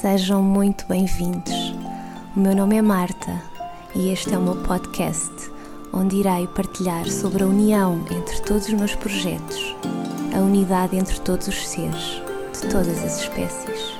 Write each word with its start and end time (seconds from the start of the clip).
Sejam 0.00 0.42
muito 0.42 0.86
bem-vindos. 0.86 1.74
O 2.34 2.40
meu 2.40 2.56
nome 2.56 2.74
é 2.74 2.80
Marta 2.80 3.38
e 3.94 4.08
este 4.08 4.32
é 4.32 4.38
o 4.38 4.40
meu 4.40 4.56
podcast, 4.56 5.30
onde 5.92 6.16
irei 6.16 6.46
partilhar 6.46 7.06
sobre 7.06 7.42
a 7.42 7.46
união 7.46 8.02
entre 8.10 8.40
todos 8.40 8.66
os 8.66 8.72
meus 8.72 8.94
projetos, 8.94 9.76
a 10.34 10.38
unidade 10.38 10.96
entre 10.96 11.20
todos 11.20 11.48
os 11.48 11.68
seres, 11.68 12.22
de 12.54 12.70
todas 12.70 13.04
as 13.04 13.20
espécies. 13.20 13.99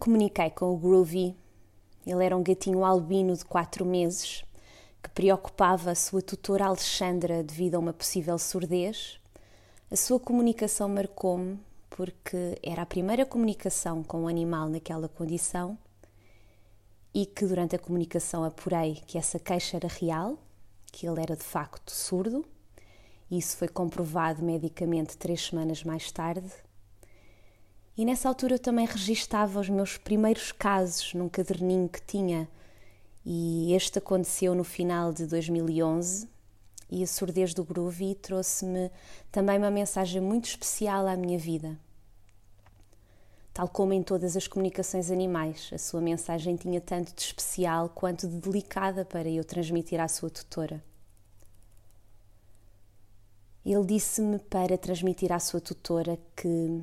Comuniquei 0.00 0.48
com 0.48 0.72
o 0.72 0.78
Groovy, 0.78 1.36
ele 2.06 2.24
era 2.24 2.34
um 2.34 2.42
gatinho 2.42 2.86
albino 2.86 3.36
de 3.36 3.44
4 3.44 3.84
meses 3.84 4.42
que 5.02 5.10
preocupava 5.10 5.90
a 5.90 5.94
sua 5.94 6.22
tutora 6.22 6.64
Alexandra 6.64 7.42
devido 7.42 7.74
a 7.74 7.78
uma 7.78 7.92
possível 7.92 8.38
surdez. 8.38 9.20
A 9.90 9.96
sua 9.96 10.18
comunicação 10.18 10.88
marcou-me 10.88 11.60
porque 11.90 12.58
era 12.62 12.80
a 12.80 12.86
primeira 12.86 13.26
comunicação 13.26 14.02
com 14.02 14.20
o 14.20 14.22
um 14.22 14.28
animal 14.28 14.70
naquela 14.70 15.06
condição 15.06 15.76
e 17.12 17.26
que 17.26 17.44
durante 17.44 17.76
a 17.76 17.78
comunicação 17.78 18.42
apurei 18.42 19.02
que 19.06 19.18
essa 19.18 19.38
queixa 19.38 19.76
era 19.76 19.88
real, 19.88 20.38
que 20.90 21.06
ele 21.06 21.20
era 21.20 21.36
de 21.36 21.44
facto 21.44 21.90
surdo. 21.90 22.42
Isso 23.30 23.54
foi 23.54 23.68
comprovado 23.68 24.42
medicamente 24.42 25.18
três 25.18 25.46
semanas 25.46 25.84
mais 25.84 26.10
tarde 26.10 26.50
e 28.00 28.04
nessa 28.06 28.30
altura 28.30 28.54
eu 28.54 28.58
também 28.58 28.86
registava 28.86 29.60
os 29.60 29.68
meus 29.68 29.98
primeiros 29.98 30.52
casos 30.52 31.12
num 31.12 31.28
caderninho 31.28 31.86
que 31.86 32.00
tinha. 32.00 32.48
E 33.26 33.74
este 33.74 33.98
aconteceu 33.98 34.54
no 34.54 34.64
final 34.64 35.12
de 35.12 35.26
2011 35.26 36.26
e 36.90 37.02
a 37.02 37.06
surdez 37.06 37.52
do 37.52 37.62
Groovy 37.62 38.14
trouxe-me 38.14 38.90
também 39.30 39.58
uma 39.58 39.70
mensagem 39.70 40.18
muito 40.18 40.46
especial 40.46 41.06
à 41.06 41.14
minha 41.14 41.38
vida. 41.38 41.78
Tal 43.52 43.68
como 43.68 43.92
em 43.92 44.02
todas 44.02 44.34
as 44.34 44.48
comunicações 44.48 45.10
animais, 45.10 45.68
a 45.70 45.76
sua 45.76 46.00
mensagem 46.00 46.56
tinha 46.56 46.80
tanto 46.80 47.14
de 47.14 47.20
especial 47.20 47.90
quanto 47.90 48.26
de 48.26 48.36
delicada 48.36 49.04
para 49.04 49.28
eu 49.28 49.44
transmitir 49.44 50.00
à 50.00 50.08
sua 50.08 50.30
tutora. 50.30 50.82
Ele 53.62 53.84
disse-me 53.84 54.38
para 54.38 54.78
transmitir 54.78 55.30
à 55.30 55.38
sua 55.38 55.60
tutora 55.60 56.18
que 56.34 56.82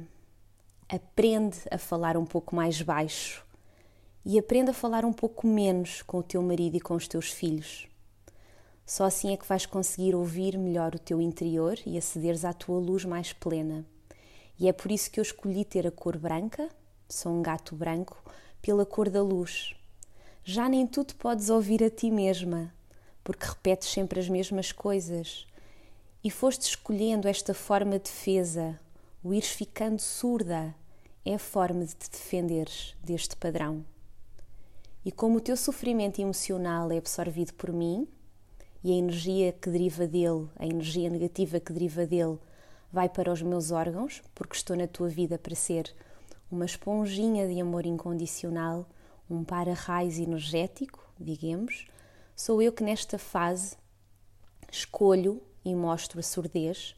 aprende 0.89 1.57
a 1.69 1.77
falar 1.77 2.15
um 2.15 2.25
pouco 2.25 2.55
mais 2.55 2.81
baixo 2.81 3.45
e 4.25 4.39
aprende 4.39 4.71
a 4.71 4.73
falar 4.73 5.03
um 5.03 5.13
pouco 5.13 5.45
menos 5.45 6.01
com 6.01 6.19
o 6.19 6.23
teu 6.23 6.41
marido 6.41 6.77
e 6.77 6.79
com 6.79 6.95
os 6.95 7.07
teus 7.07 7.29
filhos. 7.29 7.87
Só 8.85 9.03
assim 9.03 9.33
é 9.33 9.37
que 9.37 9.47
vais 9.47 9.65
conseguir 9.65 10.15
ouvir 10.15 10.57
melhor 10.57 10.95
o 10.95 10.99
teu 10.99 11.21
interior 11.21 11.77
e 11.85 11.97
acederes 11.97 12.45
à 12.45 12.53
tua 12.53 12.79
luz 12.79 13.03
mais 13.03 13.33
plena. 13.33 13.85
E 14.57 14.69
é 14.69 14.73
por 14.73 14.91
isso 14.91 15.11
que 15.11 15.19
eu 15.19 15.21
escolhi 15.21 15.65
ter 15.65 15.85
a 15.85 15.91
cor 15.91 16.17
branca, 16.17 16.69
sou 17.09 17.33
um 17.33 17.41
gato 17.41 17.75
branco, 17.75 18.23
pela 18.61 18.85
cor 18.85 19.09
da 19.09 19.21
luz. 19.21 19.75
Já 20.43 20.69
nem 20.69 20.87
tu 20.87 21.03
te 21.03 21.13
podes 21.15 21.49
ouvir 21.49 21.83
a 21.83 21.89
ti 21.89 22.09
mesma, 22.09 22.73
porque 23.25 23.45
repetes 23.45 23.89
sempre 23.89 24.21
as 24.21 24.29
mesmas 24.29 24.71
coisas. 24.71 25.45
E 26.23 26.31
foste 26.31 26.61
escolhendo 26.61 27.27
esta 27.27 27.53
forma 27.53 27.99
de 27.99 28.05
defesa, 28.05 28.79
o 29.23 29.33
ires 29.33 29.49
ficando 29.49 29.99
surda 29.99 30.75
é 31.25 31.35
a 31.35 31.39
forma 31.39 31.85
de 31.85 31.95
te 31.95 32.09
defenderes 32.09 32.95
deste 33.03 33.35
padrão. 33.35 33.83
E 35.03 35.11
como 35.11 35.37
o 35.37 35.41
teu 35.41 35.57
sofrimento 35.57 36.19
emocional 36.19 36.91
é 36.91 36.97
absorvido 36.97 37.53
por 37.53 37.71
mim 37.71 38.07
e 38.83 38.91
a 38.91 38.95
energia 38.95 39.51
que 39.51 39.69
deriva 39.69 40.05
dele, 40.05 40.47
a 40.55 40.65
energia 40.65 41.09
negativa 41.09 41.59
que 41.59 41.73
deriva 41.73 42.05
dele, 42.05 42.37
vai 42.91 43.09
para 43.09 43.31
os 43.31 43.41
meus 43.41 43.71
órgãos, 43.71 44.21
porque 44.33 44.55
estou 44.55 44.75
na 44.75 44.87
tua 44.87 45.09
vida 45.09 45.37
para 45.37 45.55
ser 45.55 45.93
uma 46.49 46.65
esponjinha 46.65 47.47
de 47.47 47.59
amor 47.59 47.85
incondicional, 47.85 48.87
um 49.29 49.43
para-raios 49.43 50.17
energético, 50.17 51.05
digamos, 51.19 51.87
sou 52.35 52.61
eu 52.61 52.71
que 52.71 52.83
nesta 52.83 53.17
fase 53.17 53.75
escolho 54.71 55.41
e 55.65 55.75
mostro 55.75 56.19
a 56.19 56.23
surdez 56.23 56.95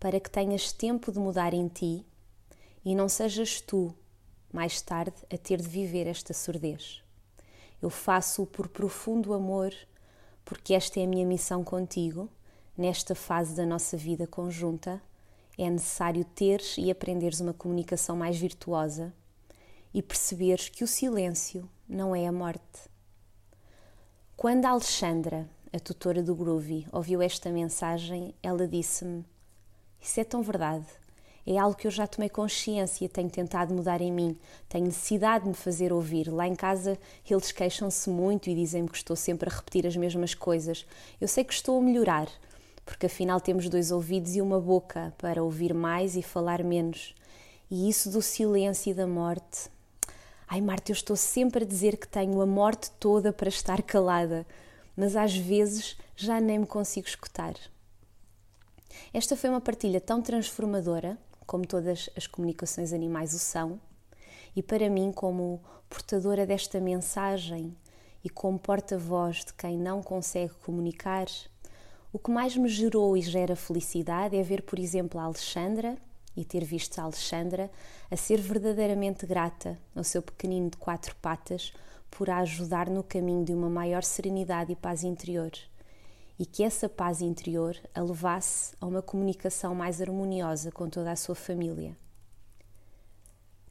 para 0.00 0.18
que 0.18 0.30
tenhas 0.30 0.72
tempo 0.72 1.12
de 1.12 1.18
mudar 1.18 1.52
em 1.52 1.68
ti 1.68 2.06
e 2.82 2.94
não 2.94 3.06
sejas 3.06 3.60
tu, 3.60 3.94
mais 4.50 4.80
tarde, 4.80 5.14
a 5.30 5.36
ter 5.36 5.60
de 5.60 5.68
viver 5.68 6.06
esta 6.06 6.32
surdez. 6.32 7.02
Eu 7.82 7.90
faço-o 7.90 8.46
por 8.46 8.66
profundo 8.68 9.34
amor, 9.34 9.72
porque 10.42 10.72
esta 10.72 10.98
é 10.98 11.04
a 11.04 11.06
minha 11.06 11.26
missão 11.26 11.62
contigo, 11.62 12.30
nesta 12.76 13.14
fase 13.14 13.54
da 13.54 13.66
nossa 13.66 13.96
vida 13.96 14.26
conjunta. 14.26 15.00
É 15.58 15.68
necessário 15.68 16.24
teres 16.24 16.78
e 16.78 16.90
aprenderes 16.90 17.40
uma 17.40 17.52
comunicação 17.52 18.16
mais 18.16 18.38
virtuosa 18.38 19.12
e 19.92 20.00
perceberes 20.00 20.70
que 20.70 20.82
o 20.82 20.88
silêncio 20.88 21.68
não 21.86 22.16
é 22.16 22.26
a 22.26 22.32
morte. 22.32 22.88
Quando 24.34 24.64
a 24.64 24.70
Alexandra, 24.70 25.46
a 25.70 25.78
tutora 25.78 26.22
do 26.22 26.34
Groovy, 26.34 26.86
ouviu 26.90 27.20
esta 27.20 27.50
mensagem, 27.50 28.34
ela 28.42 28.66
disse-me: 28.66 29.26
Isso 30.00 30.20
é 30.20 30.24
tão 30.24 30.42
verdade. 30.42 30.86
É 31.46 31.58
algo 31.58 31.76
que 31.76 31.86
eu 31.86 31.90
já 31.90 32.06
tomei 32.06 32.28
consciência, 32.28 33.08
tenho 33.08 33.30
tentado 33.30 33.74
mudar 33.74 34.00
em 34.00 34.12
mim, 34.12 34.38
tenho 34.68 34.84
necessidade 34.84 35.44
de 35.44 35.48
me 35.50 35.54
fazer 35.54 35.92
ouvir. 35.92 36.28
Lá 36.28 36.46
em 36.46 36.54
casa 36.54 36.98
eles 37.28 37.50
queixam-se 37.50 38.10
muito 38.10 38.50
e 38.50 38.54
dizem-me 38.54 38.88
que 38.88 38.96
estou 38.96 39.16
sempre 39.16 39.48
a 39.48 39.52
repetir 39.52 39.86
as 39.86 39.96
mesmas 39.96 40.34
coisas. 40.34 40.86
Eu 41.20 41.26
sei 41.26 41.42
que 41.42 41.52
estou 41.52 41.78
a 41.78 41.82
melhorar, 41.82 42.28
porque 42.84 43.06
afinal 43.06 43.40
temos 43.40 43.68
dois 43.68 43.90
ouvidos 43.90 44.36
e 44.36 44.40
uma 44.40 44.60
boca 44.60 45.14
para 45.16 45.42
ouvir 45.42 45.72
mais 45.72 46.14
e 46.14 46.22
falar 46.22 46.62
menos. 46.62 47.14
E 47.70 47.88
isso 47.88 48.10
do 48.10 48.20
silêncio 48.20 48.90
e 48.90 48.94
da 48.94 49.06
morte. 49.06 49.70
Ai, 50.46 50.60
Marta, 50.60 50.90
eu 50.90 50.94
estou 50.94 51.16
sempre 51.16 51.64
a 51.64 51.66
dizer 51.66 51.96
que 51.96 52.08
tenho 52.08 52.40
a 52.40 52.46
morte 52.46 52.90
toda 52.98 53.32
para 53.32 53.48
estar 53.48 53.82
calada, 53.82 54.44
mas 54.96 55.14
às 55.16 55.34
vezes 55.36 55.96
já 56.16 56.40
nem 56.40 56.58
me 56.58 56.66
consigo 56.66 57.06
escutar. 57.06 57.54
Esta 59.12 59.36
foi 59.36 59.50
uma 59.50 59.60
partilha 59.60 60.00
tão 60.00 60.22
transformadora, 60.22 61.18
como 61.46 61.66
todas 61.66 62.08
as 62.16 62.26
comunicações 62.26 62.92
animais 62.92 63.34
o 63.34 63.38
são, 63.38 63.80
e 64.54 64.62
para 64.62 64.88
mim, 64.88 65.12
como 65.12 65.60
portadora 65.88 66.46
desta 66.46 66.80
mensagem 66.80 67.76
e 68.22 68.28
como 68.28 68.58
porta-voz 68.58 69.44
de 69.44 69.52
quem 69.54 69.78
não 69.78 70.02
consegue 70.02 70.54
comunicar, 70.64 71.26
o 72.12 72.18
que 72.18 72.30
mais 72.30 72.56
me 72.56 72.68
gerou 72.68 73.16
e 73.16 73.22
gera 73.22 73.56
felicidade 73.56 74.36
é 74.36 74.42
ver, 74.42 74.62
por 74.62 74.78
exemplo, 74.78 75.20
a 75.20 75.24
Alexandra 75.24 75.96
e 76.36 76.44
ter 76.44 76.64
visto 76.64 76.98
a 76.98 77.04
Alexandra 77.04 77.70
a 78.10 78.16
ser 78.16 78.40
verdadeiramente 78.40 79.26
grata 79.26 79.78
ao 79.94 80.04
seu 80.04 80.22
pequenino 80.22 80.70
de 80.70 80.76
quatro 80.76 81.14
patas 81.16 81.72
por 82.10 82.28
a 82.28 82.38
ajudar 82.38 82.88
no 82.90 83.02
caminho 83.02 83.44
de 83.44 83.52
uma 83.52 83.70
maior 83.70 84.02
serenidade 84.02 84.72
e 84.72 84.76
paz 84.76 85.04
interior 85.04 85.52
e 86.40 86.46
que 86.46 86.62
essa 86.62 86.88
paz 86.88 87.20
interior 87.20 87.76
a 87.94 88.00
levasse 88.00 88.74
a 88.80 88.86
uma 88.86 89.02
comunicação 89.02 89.74
mais 89.74 90.00
harmoniosa 90.00 90.72
com 90.72 90.88
toda 90.88 91.12
a 91.12 91.16
sua 91.16 91.34
família. 91.34 91.94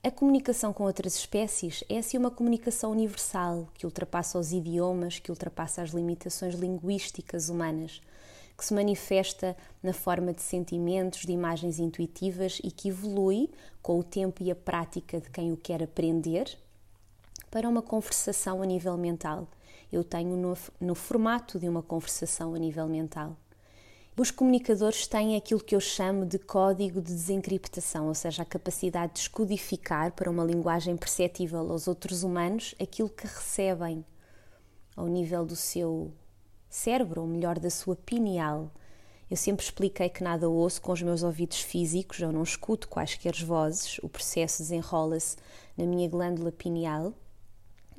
A 0.04 0.12
comunicação 0.12 0.72
com 0.72 0.84
outras 0.84 1.16
espécies 1.16 1.84
é 1.90 1.98
assim 1.98 2.16
uma 2.16 2.30
comunicação 2.30 2.92
universal 2.92 3.68
que 3.74 3.88
ultrapassa 3.88 4.38
os 4.38 4.54
idiomas, 4.54 5.18
que 5.18 5.32
ultrapassa 5.32 5.82
as 5.82 5.90
limitações 5.90 6.54
linguísticas 6.54 7.50
humanas, 7.50 8.04
que 8.56 8.64
se 8.64 8.74
manifesta 8.76 9.58
na 9.82 9.92
forma 9.92 10.32
de 10.32 10.44
sentimentos, 10.44 11.22
de 11.22 11.32
imagens 11.32 11.80
intuitivas 11.80 12.62
e 12.64 12.70
que 12.70 12.90
evolui 12.90 13.50
com 13.82 13.98
o 13.98 14.04
tempo 14.04 14.44
e 14.44 14.52
a 14.52 14.56
prática 14.56 15.20
de 15.20 15.30
quem 15.32 15.52
o 15.52 15.58
quer 15.58 15.82
aprender 15.82 16.56
para 17.50 17.68
uma 17.68 17.82
conversação 17.82 18.62
a 18.62 18.66
nível 18.68 18.96
mental 18.96 19.48
eu 19.92 20.04
tenho 20.04 20.36
no, 20.36 20.58
no 20.80 20.96
formato 20.96 21.60
de 21.60 21.68
uma 21.68 21.82
conversação 21.82 22.54
a 22.54 22.60
nível 22.60 22.88
mental. 22.88 23.36
Os 24.18 24.32
comunicadores 24.32 25.08
têm 25.08 25.38
aquilo 25.38 25.64
que 25.64 25.74
eu 25.74 25.80
chamo 25.80 26.26
de 26.26 26.38
código 26.38 27.02
de 27.02 27.14
desencriptação, 27.14 28.08
ou 28.08 28.14
seja, 28.14 28.42
a 28.42 28.46
capacidade 28.46 29.14
de 29.14 29.20
escodificar 29.20 30.12
para 30.12 30.30
uma 30.30 30.44
linguagem 30.44 30.98
perceptível 30.98 31.72
aos 31.72 31.88
outros 31.88 32.22
humanos 32.22 32.76
aquilo 32.82 33.08
que 33.08 33.26
recebem 33.26 34.04
ao 34.94 35.08
nível 35.08 35.46
do 35.46 35.56
seu 35.56 36.12
cérebro, 36.70 37.22
ou 37.22 37.28
melhor, 37.28 37.58
da 37.60 37.70
sua 37.70 37.96
pineal. 37.96 38.70
Eu 39.32 39.38
sempre 39.38 39.64
expliquei 39.64 40.10
que 40.10 40.22
nada 40.22 40.50
ouço 40.50 40.82
com 40.82 40.92
os 40.92 41.02
meus 41.02 41.24
ouvidos 41.24 41.62
físicos, 41.62 42.20
eu 42.20 42.34
não 42.34 42.44
escuto 42.44 42.90
quaisquer 42.90 43.36
vozes, 43.36 44.00
o 44.04 44.10
processo 44.10 44.62
desenrola-se 44.62 45.38
na 45.78 45.86
minha 45.86 46.10
glândula 46.10 46.52
pineal, 46.52 47.14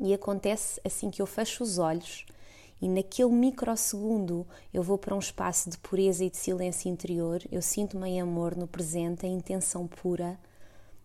e 0.01 0.15
acontece 0.15 0.81
assim 0.85 1.11
que 1.11 1.21
eu 1.21 1.27
fecho 1.27 1.63
os 1.63 1.79
olhos 1.79 2.25
e 2.81 2.89
naquele 2.89 3.31
microsegundo 3.31 4.47
eu 4.73 4.83
vou 4.83 4.97
para 4.97 5.15
um 5.15 5.19
espaço 5.19 5.69
de 5.69 5.77
pureza 5.77 6.25
e 6.25 6.31
de 6.31 6.39
silêncio 6.39 6.91
interior, 6.91 7.43
eu 7.53 7.61
sinto-me 7.61 8.09
em 8.09 8.21
amor 8.21 8.57
no 8.57 8.67
presente, 8.67 9.27
em 9.27 9.35
intenção 9.35 9.87
pura, 9.87 10.39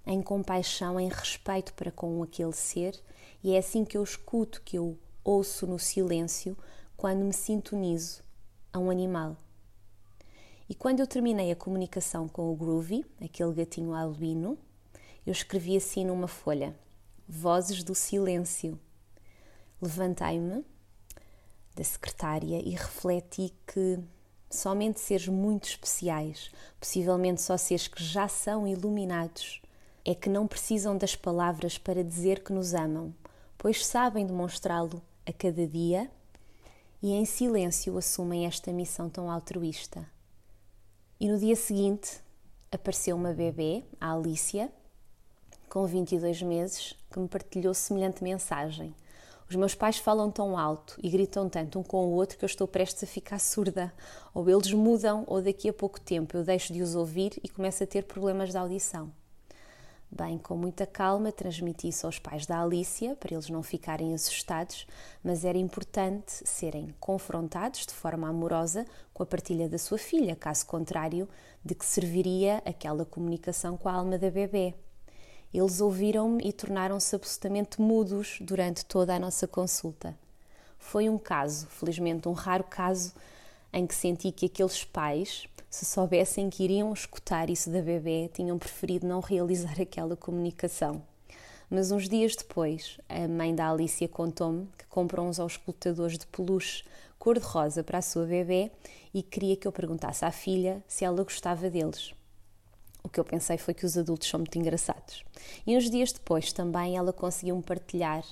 em 0.06 0.22
compaixão, 0.22 0.98
em 1.00 1.10
respeito 1.10 1.74
para 1.74 1.92
com 1.92 2.24
aquele 2.24 2.54
ser, 2.54 2.98
e 3.44 3.54
é 3.54 3.58
assim 3.58 3.84
que 3.84 3.98
eu 3.98 4.04
escuto, 4.04 4.62
que 4.64 4.78
eu 4.78 4.98
ouço 5.24 5.68
no 5.68 5.78
silêncio 5.78 6.58
quando 6.96 7.26
me 7.26 7.34
sintonizo 7.34 8.24
a 8.72 8.80
um 8.80 8.90
animal. 8.90 9.36
E 10.70 10.74
quando 10.74 11.02
eu 11.02 11.08
terminei 11.08 11.52
a 11.52 11.56
comunicação 11.56 12.28
com 12.28 12.52
o 12.52 12.56
Groovy, 12.56 13.06
aquele 13.22 13.54
gatinho 13.54 13.94
albino, 13.94 14.58
eu 15.28 15.32
escrevi 15.32 15.76
assim 15.76 16.06
numa 16.06 16.28
folha: 16.28 16.76
Vozes 17.28 17.84
do 17.84 17.94
Silêncio. 17.94 18.80
Levantei-me 19.82 20.66
da 21.76 21.84
secretária 21.84 22.62
e 22.64 22.72
refleti 22.72 23.54
que 23.68 24.00
somente 24.50 25.00
seres 25.00 25.28
muito 25.28 25.68
especiais, 25.68 26.52
possivelmente 26.80 27.42
só 27.42 27.58
seres 27.58 27.88
que 27.88 28.04
já 28.04 28.28
são 28.28 28.68
iluminados, 28.68 29.62
é 30.04 30.16
que 30.16 30.30
não 30.30 30.48
precisam 30.48 30.98
das 30.98 31.16
palavras 31.16 31.78
para 31.78 32.04
dizer 32.04 32.44
que 32.44 32.54
nos 32.54 32.74
amam, 32.74 33.14
pois 33.58 33.86
sabem 33.86 34.26
demonstrá-lo 34.26 35.02
a 35.26 35.34
cada 35.34 35.68
dia 35.68 36.10
e 37.02 37.12
em 37.12 37.26
silêncio 37.26 37.98
assumem 37.98 38.46
esta 38.46 38.72
missão 38.72 39.10
tão 39.10 39.30
altruísta. 39.30 40.08
E 41.20 41.28
no 41.28 41.38
dia 41.38 41.56
seguinte 41.56 42.20
apareceu 42.72 43.16
uma 43.16 43.34
bebê, 43.34 43.84
a 44.00 44.14
Alicia, 44.14 44.72
com 45.70 45.86
22 45.86 46.42
meses, 46.42 46.96
que 47.12 47.20
me 47.20 47.28
partilhou 47.28 47.74
semelhante 47.74 48.24
mensagem. 48.24 48.94
Os 49.48 49.56
meus 49.56 49.76
pais 49.76 49.98
falam 49.98 50.32
tão 50.32 50.58
alto 50.58 50.98
e 51.04 51.10
gritam 51.10 51.48
tanto 51.48 51.78
um 51.80 51.84
com 51.84 52.04
o 52.08 52.14
outro 52.14 52.38
que 52.38 52.44
eu 52.44 52.48
estou 52.48 52.68
prestes 52.68 53.04
a 53.04 53.08
ficar 53.08 53.40
surda. 53.40 53.94
Ou 54.34 54.50
eles 54.50 54.74
mudam, 54.74 55.24
ou 55.28 55.40
daqui 55.42 55.70
a 55.70 55.74
pouco 55.74 56.02
tempo 56.02 56.36
eu 56.36 56.44
deixo 56.44 56.74
de 56.74 56.82
os 56.82 56.96
ouvir 56.96 57.40
e 57.44 57.48
começo 57.48 57.84
a 57.84 57.88
ter 57.88 58.06
problemas 58.06 58.50
de 58.50 58.58
audição. 58.58 59.12
Bem, 60.10 60.38
com 60.38 60.56
muita 60.56 60.86
calma, 60.86 61.32
transmiti 61.32 61.90
isso 61.90 62.06
aos 62.06 62.18
pais 62.18 62.46
da 62.46 62.62
Alicia 62.62 63.16
para 63.16 63.34
eles 63.34 63.50
não 63.50 63.62
ficarem 63.62 64.14
assustados, 64.14 64.88
mas 65.24 65.44
era 65.44 65.58
importante 65.58 66.32
serem 66.48 66.96
confrontados 67.00 67.86
de 67.86 67.94
forma 67.94 68.28
amorosa 68.28 68.86
com 69.14 69.24
a 69.24 69.26
partilha 69.26 69.68
da 69.68 69.78
sua 69.78 69.98
filha, 69.98 70.36
caso 70.36 70.66
contrário, 70.66 71.28
de 71.64 71.76
que 71.76 71.86
serviria 71.86 72.64
aquela 72.66 73.06
comunicação 73.06 73.78
com 73.78 73.90
a 73.90 73.94
alma 73.94 74.18
da 74.18 74.32
bebê. 74.32 74.74
Eles 75.56 75.80
ouviram-me 75.80 76.44
e 76.46 76.52
tornaram-se 76.52 77.16
absolutamente 77.16 77.80
mudos 77.80 78.40
durante 78.42 78.84
toda 78.84 79.16
a 79.16 79.20
nossa 79.20 79.48
consulta. 79.48 80.14
Foi 80.78 81.08
um 81.08 81.18
caso, 81.18 81.68
felizmente 81.68 82.28
um 82.28 82.34
raro 82.34 82.66
caso, 82.66 83.14
em 83.72 83.88
que 83.88 83.96
senti 83.96 84.34
que 84.34 84.48
aqueles 84.48 84.84
pais, 84.84 85.48
se 85.70 85.86
soubessem 85.86 86.50
que 86.50 86.62
iriam 86.62 86.92
escutar 86.92 87.50
isso 87.50 87.70
da 87.70 87.82
bebê, 87.82 88.30
tinham 88.34 88.60
preferido 88.60 89.08
não 89.08 89.22
realizar 89.22 89.80
aquela 89.80 90.18
comunicação. 90.18 91.02
Mas 91.70 91.90
uns 91.90 92.10
dias 92.10 92.36
depois, 92.36 93.00
a 93.08 93.26
mãe 93.26 93.56
da 93.56 93.72
Alicia 93.72 94.10
contou-me 94.10 94.68
que 94.78 94.86
comprou 94.88 95.26
uns 95.26 95.40
auscultadores 95.40 96.18
de 96.18 96.28
peluche 96.28 96.84
cor-de-rosa 97.18 97.82
para 97.82 98.00
a 98.00 98.02
sua 98.02 98.26
bebê 98.26 98.70
e 99.14 99.24
queria 99.24 99.56
que 99.56 99.66
eu 99.66 99.72
perguntasse 99.72 100.26
à 100.26 100.34
filha 100.34 100.84
se 100.86 101.06
ela 101.06 101.24
gostava 101.24 101.70
deles. 101.70 102.14
O 103.06 103.10
que 103.10 103.20
eu 103.20 103.24
pensei 103.24 103.56
foi 103.56 103.76
que 103.76 103.86
os 103.86 103.96
adultos 103.96 104.28
são 104.28 104.40
muito 104.40 104.58
engraçados. 104.58 105.24
E 105.68 105.78
uns 105.78 105.92
dias 105.92 106.12
depois 106.12 106.52
também 106.52 106.98
ela 106.98 107.14
conseguiu-me 107.14 107.62
partilhar 107.62 108.26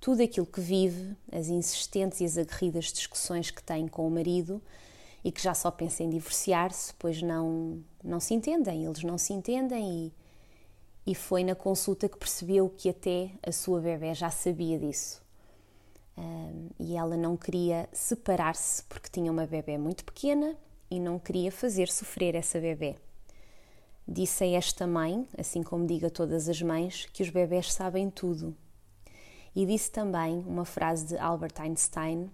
tudo 0.00 0.20
aquilo 0.20 0.44
que 0.44 0.60
vive, 0.60 1.16
as 1.30 1.46
insistentes 1.46 2.20
e 2.20 2.24
as 2.24 2.36
aguerridas 2.36 2.86
discussões 2.86 3.52
que 3.52 3.62
tem 3.62 3.86
com 3.86 4.04
o 4.04 4.10
marido 4.10 4.60
e 5.24 5.30
que 5.30 5.40
já 5.40 5.54
só 5.54 5.70
pensa 5.70 6.02
em 6.02 6.10
divorciar-se, 6.10 6.92
pois 6.98 7.22
não, 7.22 7.80
não 8.02 8.18
se 8.18 8.34
entendem, 8.34 8.84
eles 8.84 9.04
não 9.04 9.16
se 9.16 9.32
entendem 9.32 10.12
e, 11.06 11.12
e 11.12 11.14
foi 11.14 11.44
na 11.44 11.54
consulta 11.54 12.08
que 12.08 12.18
percebeu 12.18 12.68
que 12.68 12.88
até 12.88 13.30
a 13.44 13.52
sua 13.52 13.80
bebê 13.80 14.12
já 14.12 14.28
sabia 14.28 14.76
disso. 14.76 15.22
Um, 16.18 16.68
e 16.80 16.96
ela 16.96 17.16
não 17.16 17.36
queria 17.36 17.88
separar-se 17.92 18.82
porque 18.88 19.08
tinha 19.08 19.30
uma 19.30 19.46
bebê 19.46 19.78
muito 19.78 20.04
pequena 20.04 20.56
e 20.90 20.98
não 20.98 21.16
queria 21.16 21.52
fazer 21.52 21.88
sofrer 21.88 22.34
essa 22.34 22.58
bebê. 22.58 22.96
Disse 24.08 24.44
a 24.44 24.46
esta 24.46 24.86
mãe, 24.86 25.26
assim 25.36 25.62
como 25.62 25.86
diga 25.86 26.06
a 26.06 26.10
todas 26.10 26.48
as 26.48 26.62
mães, 26.62 27.06
que 27.12 27.22
os 27.22 27.30
bebés 27.30 27.72
sabem 27.72 28.08
tudo. 28.08 28.56
E 29.54 29.66
disse 29.66 29.90
também 29.90 30.44
uma 30.46 30.64
frase 30.64 31.06
de 31.06 31.18
Albert 31.18 31.54
Einstein 31.58 32.30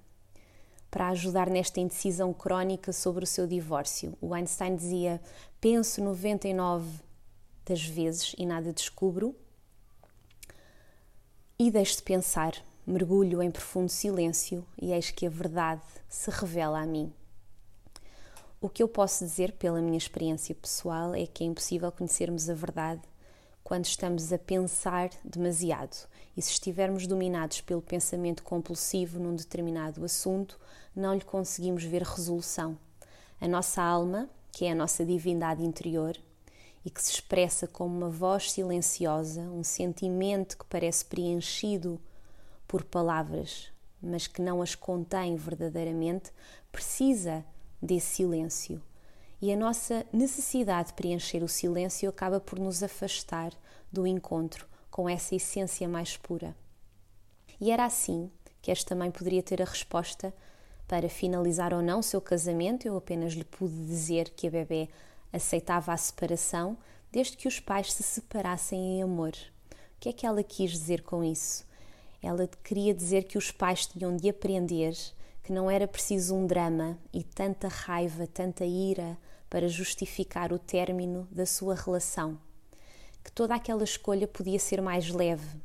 para 0.90 1.08
ajudar 1.08 1.48
nesta 1.48 1.80
indecisão 1.80 2.34
crónica 2.34 2.92
sobre 2.92 3.24
o 3.24 3.26
seu 3.26 3.46
divórcio. 3.46 4.16
O 4.20 4.34
Einstein 4.34 4.76
dizia: 4.76 5.20
Penso 5.60 6.02
99 6.02 7.00
das 7.64 7.82
vezes 7.82 8.34
e 8.36 8.44
nada 8.44 8.72
descubro, 8.72 9.34
e 11.58 11.70
deixo 11.70 11.96
de 11.96 12.02
pensar, 12.02 12.52
mergulho 12.86 13.40
em 13.40 13.50
profundo 13.50 13.88
silêncio 13.88 14.66
e 14.80 14.92
eis 14.92 15.10
que 15.10 15.26
a 15.26 15.30
verdade 15.30 15.82
se 16.08 16.28
revela 16.28 16.80
a 16.80 16.86
mim. 16.86 17.12
O 18.64 18.68
que 18.68 18.80
eu 18.80 18.86
posso 18.86 19.24
dizer 19.24 19.54
pela 19.54 19.82
minha 19.82 19.98
experiência 19.98 20.54
pessoal 20.54 21.16
é 21.16 21.26
que 21.26 21.42
é 21.42 21.46
impossível 21.48 21.90
conhecermos 21.90 22.48
a 22.48 22.54
verdade 22.54 23.02
quando 23.64 23.86
estamos 23.86 24.32
a 24.32 24.38
pensar 24.38 25.10
demasiado. 25.24 26.06
E 26.36 26.40
se 26.40 26.52
estivermos 26.52 27.04
dominados 27.08 27.60
pelo 27.60 27.82
pensamento 27.82 28.44
compulsivo 28.44 29.18
num 29.18 29.34
determinado 29.34 30.04
assunto, 30.04 30.60
não 30.94 31.12
lhe 31.12 31.24
conseguimos 31.24 31.82
ver 31.82 32.02
resolução. 32.04 32.78
A 33.40 33.48
nossa 33.48 33.82
alma, 33.82 34.30
que 34.52 34.64
é 34.64 34.70
a 34.70 34.76
nossa 34.76 35.04
divindade 35.04 35.64
interior 35.64 36.16
e 36.84 36.90
que 36.90 37.02
se 37.02 37.10
expressa 37.10 37.66
como 37.66 37.96
uma 37.96 38.10
voz 38.10 38.52
silenciosa, 38.52 39.40
um 39.40 39.64
sentimento 39.64 40.56
que 40.56 40.66
parece 40.66 41.04
preenchido 41.04 42.00
por 42.68 42.84
palavras, 42.84 43.72
mas 44.00 44.28
que 44.28 44.40
não 44.40 44.62
as 44.62 44.76
contém 44.76 45.34
verdadeiramente, 45.34 46.30
precisa 46.70 47.44
desse 47.82 48.16
silêncio. 48.16 48.80
E 49.40 49.52
a 49.52 49.56
nossa 49.56 50.06
necessidade 50.12 50.88
de 50.88 50.94
preencher 50.94 51.42
o 51.42 51.48
silêncio 51.48 52.08
acaba 52.08 52.38
por 52.38 52.58
nos 52.58 52.82
afastar 52.82 53.52
do 53.90 54.06
encontro 54.06 54.66
com 54.90 55.08
essa 55.08 55.34
essência 55.34 55.88
mais 55.88 56.16
pura. 56.16 56.54
E 57.60 57.70
era 57.70 57.84
assim 57.84 58.30
que 58.60 58.70
esta 58.70 58.94
mãe 58.94 59.10
poderia 59.10 59.42
ter 59.42 59.60
a 59.60 59.64
resposta 59.64 60.32
para 60.86 61.08
finalizar 61.08 61.72
ou 61.72 61.80
não 61.80 62.00
o 62.00 62.02
seu 62.02 62.20
casamento, 62.20 62.86
eu 62.86 62.96
apenas 62.96 63.32
lhe 63.32 63.44
pude 63.44 63.74
dizer 63.86 64.28
que 64.30 64.46
a 64.46 64.50
bebê 64.50 64.88
aceitava 65.32 65.92
a 65.92 65.96
separação 65.96 66.76
desde 67.10 67.36
que 67.36 67.48
os 67.48 67.58
pais 67.58 67.92
se 67.92 68.02
separassem 68.02 68.78
em 68.78 69.02
amor. 69.02 69.32
O 69.70 69.76
que 70.00 70.08
é 70.08 70.12
que 70.12 70.26
ela 70.26 70.42
quis 70.42 70.70
dizer 70.70 71.02
com 71.02 71.24
isso? 71.24 71.64
Ela 72.22 72.48
queria 72.62 72.94
dizer 72.94 73.24
que 73.24 73.38
os 73.38 73.50
pais 73.50 73.86
tinham 73.86 74.16
de 74.16 74.28
aprender 74.28 74.94
que 75.42 75.52
não 75.52 75.70
era 75.70 75.88
preciso 75.88 76.34
um 76.34 76.46
drama 76.46 76.98
e 77.12 77.22
tanta 77.22 77.68
raiva, 77.68 78.26
tanta 78.26 78.64
ira 78.64 79.18
para 79.50 79.68
justificar 79.68 80.52
o 80.52 80.58
término 80.58 81.26
da 81.30 81.46
sua 81.46 81.74
relação. 81.74 82.38
Que 83.22 83.30
toda 83.30 83.54
aquela 83.54 83.84
escolha 83.84 84.26
podia 84.26 84.58
ser 84.58 84.80
mais 84.80 85.10
leve, 85.10 85.60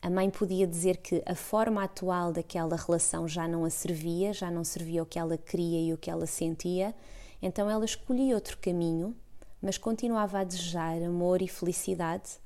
a 0.00 0.08
mãe 0.08 0.30
podia 0.30 0.64
dizer 0.64 0.98
que 0.98 1.22
a 1.26 1.34
forma 1.34 1.82
atual 1.82 2.32
daquela 2.32 2.76
relação 2.76 3.26
já 3.26 3.48
não 3.48 3.64
a 3.64 3.70
servia, 3.70 4.32
já 4.32 4.48
não 4.48 4.62
servia 4.62 5.02
o 5.02 5.06
que 5.06 5.18
ela 5.18 5.36
queria 5.36 5.80
e 5.80 5.92
o 5.92 5.98
que 5.98 6.08
ela 6.08 6.24
sentia, 6.24 6.94
então 7.42 7.68
ela 7.68 7.84
escolhia 7.84 8.36
outro 8.36 8.56
caminho, 8.58 9.16
mas 9.60 9.76
continuava 9.76 10.38
a 10.38 10.44
desejar 10.44 11.02
amor 11.02 11.42
e 11.42 11.48
felicidade 11.48 12.38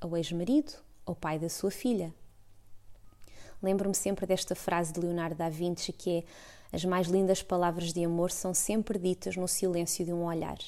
ao 0.00 0.16
ex-marido, 0.16 0.72
ao 1.04 1.14
pai 1.14 1.38
da 1.38 1.48
sua 1.48 1.70
filha. 1.70 2.12
Lembro-me 3.62 3.94
sempre 3.94 4.26
desta 4.26 4.54
frase 4.54 4.92
de 4.92 5.00
Leonardo 5.00 5.36
da 5.36 5.48
Vinci 5.48 5.92
que 5.92 6.18
é: 6.18 6.24
As 6.76 6.84
mais 6.84 7.06
lindas 7.08 7.42
palavras 7.42 7.92
de 7.92 8.04
amor 8.04 8.30
são 8.30 8.52
sempre 8.52 8.98
ditas 8.98 9.36
no 9.36 9.48
silêncio 9.48 10.04
de 10.04 10.12
um 10.12 10.24
olhar. 10.24 10.58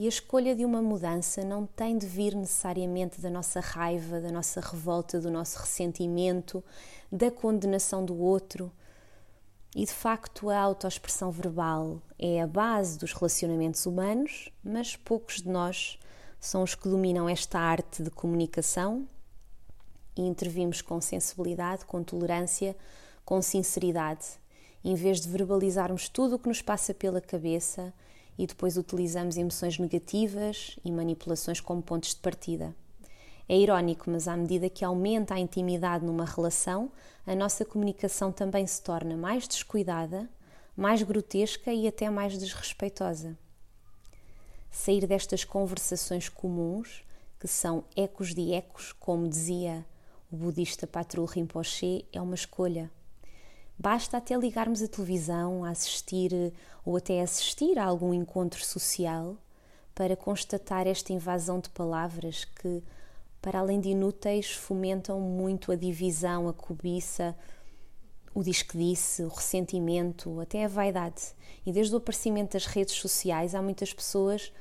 E 0.00 0.06
a 0.06 0.08
escolha 0.08 0.56
de 0.56 0.64
uma 0.64 0.80
mudança 0.80 1.44
não 1.44 1.66
tem 1.66 1.98
de 1.98 2.06
vir 2.06 2.34
necessariamente 2.34 3.20
da 3.20 3.28
nossa 3.28 3.60
raiva, 3.60 4.18
da 4.18 4.32
nossa 4.32 4.58
revolta, 4.58 5.20
do 5.20 5.30
nosso 5.30 5.58
ressentimento, 5.58 6.64
da 7.12 7.30
condenação 7.30 8.02
do 8.02 8.18
outro. 8.18 8.72
E 9.76 9.84
de 9.84 9.92
facto, 9.92 10.48
a 10.48 10.58
autoexpressão 10.58 11.30
verbal 11.30 12.00
é 12.18 12.40
a 12.40 12.46
base 12.46 12.98
dos 12.98 13.12
relacionamentos 13.12 13.84
humanos, 13.84 14.50
mas 14.64 14.96
poucos 14.96 15.42
de 15.42 15.50
nós 15.50 15.98
são 16.40 16.62
os 16.62 16.74
que 16.74 16.88
dominam 16.88 17.28
esta 17.28 17.60
arte 17.60 18.02
de 18.02 18.10
comunicação 18.10 19.06
e 20.20 20.26
intervimos 20.26 20.82
com 20.82 21.00
sensibilidade, 21.00 21.86
com 21.86 22.02
tolerância, 22.02 22.76
com 23.24 23.40
sinceridade, 23.40 24.26
em 24.84 24.94
vez 24.94 25.20
de 25.20 25.28
verbalizarmos 25.28 26.10
tudo 26.10 26.36
o 26.36 26.38
que 26.38 26.48
nos 26.48 26.60
passa 26.60 26.92
pela 26.92 27.20
cabeça 27.20 27.92
e 28.38 28.46
depois 28.46 28.76
utilizamos 28.76 29.38
emoções 29.38 29.78
negativas 29.78 30.78
e 30.84 30.92
manipulações 30.92 31.60
como 31.60 31.82
pontos 31.82 32.10
de 32.10 32.16
partida. 32.16 32.74
É 33.48 33.56
irónico, 33.56 34.10
mas 34.10 34.28
à 34.28 34.36
medida 34.36 34.68
que 34.68 34.84
aumenta 34.84 35.34
a 35.34 35.40
intimidade 35.40 36.04
numa 36.04 36.24
relação, 36.24 36.92
a 37.26 37.34
nossa 37.34 37.64
comunicação 37.64 38.30
também 38.30 38.66
se 38.66 38.82
torna 38.82 39.16
mais 39.16 39.48
descuidada, 39.48 40.28
mais 40.76 41.02
grotesca 41.02 41.72
e 41.72 41.88
até 41.88 42.10
mais 42.10 42.36
desrespeitosa. 42.36 43.36
Sair 44.70 45.06
destas 45.06 45.44
conversações 45.44 46.28
comuns, 46.28 47.02
que 47.40 47.48
são 47.48 47.84
ecos 47.96 48.34
de 48.34 48.52
ecos, 48.52 48.92
como 48.92 49.26
dizia 49.26 49.84
o 50.30 50.36
budista 50.36 50.86
Patrul 50.86 51.26
Rinpoche, 51.26 52.06
é 52.12 52.20
uma 52.20 52.34
escolha. 52.34 52.90
Basta 53.78 54.16
até 54.16 54.36
ligarmos 54.36 54.82
a 54.82 54.88
televisão, 54.88 55.64
a 55.64 55.70
assistir 55.70 56.32
ou 56.84 56.96
até 56.96 57.20
assistir 57.20 57.78
a 57.78 57.84
algum 57.84 58.12
encontro 58.12 58.64
social 58.64 59.36
para 59.94 60.16
constatar 60.16 60.86
esta 60.86 61.12
invasão 61.12 61.60
de 61.60 61.70
palavras 61.70 62.44
que 62.44 62.82
para 63.40 63.60
além 63.60 63.80
de 63.80 63.88
inúteis, 63.88 64.50
fomentam 64.50 65.18
muito 65.18 65.72
a 65.72 65.76
divisão, 65.76 66.48
a 66.48 66.52
cobiça, 66.52 67.34
o 68.34 68.42
diz 68.42 68.62
que 68.62 68.76
disse, 68.76 69.22
o 69.22 69.28
ressentimento, 69.28 70.38
até 70.40 70.64
a 70.64 70.68
vaidade. 70.68 71.34
E 71.64 71.72
desde 71.72 71.94
o 71.94 71.98
aparecimento 71.98 72.52
das 72.52 72.66
redes 72.66 72.94
sociais, 72.94 73.54
há 73.54 73.62
muitas 73.62 73.94
pessoas 73.94 74.52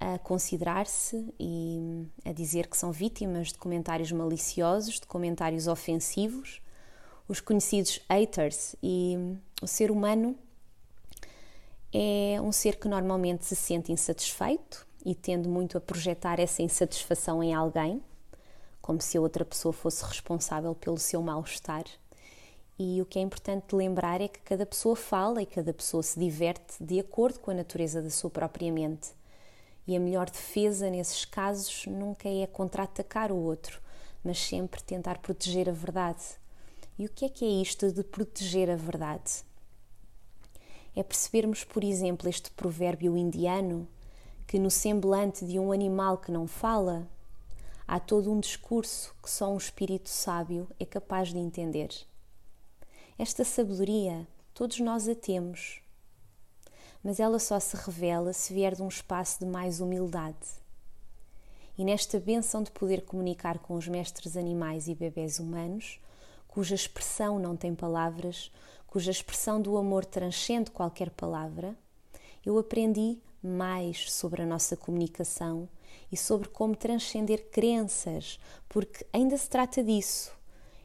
a 0.00 0.18
considerar-se 0.18 1.32
e 1.38 2.08
a 2.24 2.32
dizer 2.32 2.66
que 2.66 2.76
são 2.76 2.90
vítimas 2.90 3.48
de 3.48 3.58
comentários 3.58 4.10
maliciosos, 4.10 4.94
de 4.94 5.06
comentários 5.06 5.68
ofensivos, 5.68 6.62
os 7.28 7.40
conhecidos 7.40 8.00
haters. 8.08 8.74
E 8.82 9.36
o 9.62 9.66
ser 9.66 9.90
humano 9.90 10.34
é 11.92 12.40
um 12.40 12.50
ser 12.50 12.76
que 12.76 12.88
normalmente 12.88 13.44
se 13.44 13.54
sente 13.54 13.92
insatisfeito 13.92 14.86
e 15.04 15.14
tende 15.14 15.48
muito 15.48 15.76
a 15.76 15.80
projetar 15.80 16.40
essa 16.40 16.62
insatisfação 16.62 17.42
em 17.42 17.54
alguém 17.54 18.02
como 18.80 19.00
se 19.00 19.16
a 19.16 19.20
outra 19.20 19.44
pessoa 19.44 19.72
fosse 19.72 20.04
responsável 20.04 20.74
pelo 20.74 20.98
seu 20.98 21.22
mal-estar. 21.22 21.84
E 22.78 23.00
o 23.00 23.04
que 23.04 23.18
é 23.18 23.22
importante 23.22 23.74
lembrar 23.74 24.20
é 24.20 24.26
que 24.26 24.40
cada 24.40 24.64
pessoa 24.64 24.96
fala 24.96 25.42
e 25.42 25.46
cada 25.46 25.72
pessoa 25.72 26.02
se 26.02 26.18
diverte 26.18 26.82
de 26.82 26.98
acordo 26.98 27.38
com 27.38 27.50
a 27.50 27.54
natureza 27.54 28.02
da 28.02 28.10
sua 28.10 28.30
própria 28.30 28.72
mente. 28.72 29.10
E 29.90 29.96
a 29.96 29.98
melhor 29.98 30.30
defesa 30.30 30.88
nesses 30.88 31.24
casos 31.24 31.84
nunca 31.86 32.28
é 32.28 32.46
contra-atacar 32.46 33.32
o 33.32 33.36
outro, 33.36 33.82
mas 34.22 34.38
sempre 34.38 34.80
tentar 34.80 35.18
proteger 35.18 35.68
a 35.68 35.72
verdade. 35.72 36.22
E 36.96 37.06
o 37.06 37.08
que 37.08 37.24
é 37.24 37.28
que 37.28 37.44
é 37.44 37.48
isto 37.48 37.90
de 37.90 38.04
proteger 38.04 38.70
a 38.70 38.76
verdade? 38.76 39.42
É 40.94 41.02
percebermos, 41.02 41.64
por 41.64 41.82
exemplo, 41.82 42.28
este 42.28 42.52
provérbio 42.52 43.16
indiano 43.16 43.88
que 44.46 44.60
no 44.60 44.70
semblante 44.70 45.44
de 45.44 45.58
um 45.58 45.72
animal 45.72 46.18
que 46.18 46.30
não 46.30 46.46
fala 46.46 47.04
há 47.84 47.98
todo 47.98 48.30
um 48.30 48.38
discurso 48.38 49.12
que 49.20 49.28
só 49.28 49.52
um 49.52 49.56
espírito 49.56 50.08
sábio 50.08 50.68
é 50.78 50.86
capaz 50.86 51.30
de 51.32 51.38
entender. 51.38 51.90
Esta 53.18 53.44
sabedoria 53.44 54.24
todos 54.54 54.78
nós 54.78 55.08
a 55.08 55.16
temos, 55.16 55.82
mas 57.02 57.18
ela 57.18 57.38
só 57.38 57.58
se 57.58 57.76
revela 57.76 58.32
se 58.32 58.52
vier 58.52 58.74
de 58.74 58.82
um 58.82 58.88
espaço 58.88 59.40
de 59.40 59.46
mais 59.46 59.80
humildade. 59.80 60.60
E 61.76 61.84
nesta 61.84 62.20
benção 62.20 62.62
de 62.62 62.70
poder 62.70 63.02
comunicar 63.02 63.58
com 63.58 63.74
os 63.74 63.88
mestres 63.88 64.36
animais 64.36 64.86
e 64.86 64.94
bebés 64.94 65.38
humanos, 65.38 65.98
cuja 66.46 66.74
expressão 66.74 67.38
não 67.38 67.56
tem 67.56 67.74
palavras, 67.74 68.50
cuja 68.86 69.10
expressão 69.10 69.62
do 69.62 69.76
amor 69.76 70.04
transcende 70.04 70.70
qualquer 70.70 71.10
palavra, 71.10 71.74
eu 72.44 72.58
aprendi 72.58 73.18
mais 73.42 74.12
sobre 74.12 74.42
a 74.42 74.46
nossa 74.46 74.76
comunicação 74.76 75.68
e 76.10 76.16
sobre 76.16 76.48
como 76.48 76.76
transcender 76.76 77.50
crenças, 77.50 78.38
porque 78.68 79.06
ainda 79.12 79.36
se 79.36 79.48
trata 79.48 79.82
disso. 79.82 80.32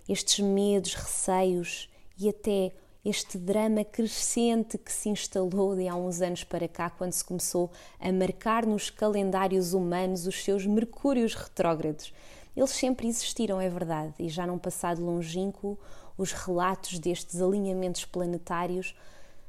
Estes 0.07 0.39
medos, 0.39 0.93
receios 0.93 1.89
e 2.17 2.29
até 2.29 2.71
este 3.05 3.37
drama 3.37 3.85
crescente 3.85 4.79
que 4.79 4.91
se 4.91 5.09
instalou 5.09 5.75
de 5.75 5.87
há 5.87 5.95
uns 5.95 6.21
anos 6.21 6.43
para 6.43 6.67
cá, 6.67 6.89
quando 6.89 7.11
se 7.11 7.23
começou 7.23 7.71
a 7.99 8.11
marcar 8.11 8.65
nos 8.65 8.89
calendários 8.89 9.73
humanos 9.73 10.25
os 10.25 10.43
seus 10.43 10.65
mercúrios 10.65 11.35
retrógrados. 11.35 12.11
Eles 12.57 12.71
sempre 12.71 13.07
existiram, 13.07 13.61
é 13.61 13.69
verdade, 13.69 14.13
e 14.17 14.27
já 14.27 14.47
num 14.47 14.57
passado 14.57 15.05
longínquo, 15.05 15.77
os 16.17 16.31
relatos 16.31 16.97
destes 16.97 17.41
alinhamentos 17.41 18.05
planetários 18.05 18.95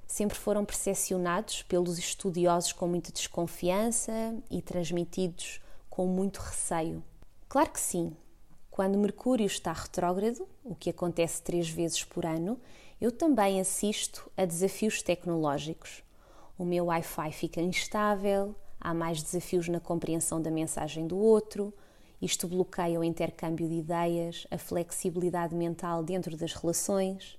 sempre 0.07 0.37
foram 0.37 0.65
percepcionados 0.65 1.63
pelos 1.63 1.99
estudiosos 1.99 2.73
com 2.73 2.87
muita 2.87 3.11
desconfiança 3.11 4.13
e 4.51 4.61
transmitidos 4.61 5.61
com 5.89 6.07
muito 6.07 6.39
receio. 6.39 7.03
Claro 7.49 7.71
que 7.71 7.81
sim. 7.81 8.13
Quando 8.71 8.99
Mercúrio 8.99 9.47
está 9.47 9.73
retrógrado, 9.73 10.47
o 10.63 10.75
que 10.75 10.91
acontece 10.91 11.41
três 11.41 11.69
vezes 11.69 12.05
por 12.05 12.27
ano, 12.27 12.61
eu 13.00 13.12
também 13.12 13.61
assisto 13.61 14.31
a 14.37 14.45
desafios 14.45 15.03
tecnológicos. 15.03 16.03
O 16.59 16.65
meu 16.65 16.87
Wi-Fi 16.87 17.31
fica 17.33 17.61
instável, 17.61 18.55
há 18.81 18.95
mais 18.95 19.23
desafios 19.23 19.69
na 19.69 19.81
compreensão 19.81 20.41
da 20.41 20.50
mensagem 20.50 21.07
do 21.07 21.19
outro, 21.19 21.73
isto 22.21 22.49
bloqueia 22.49 22.99
o 22.99 23.05
intercâmbio 23.05 23.69
de 23.69 23.75
ideias, 23.75 24.47
a 24.50 24.57
flexibilidade 24.57 25.55
mental 25.55 26.03
dentro 26.03 26.35
das 26.35 26.55
relações. 26.55 27.38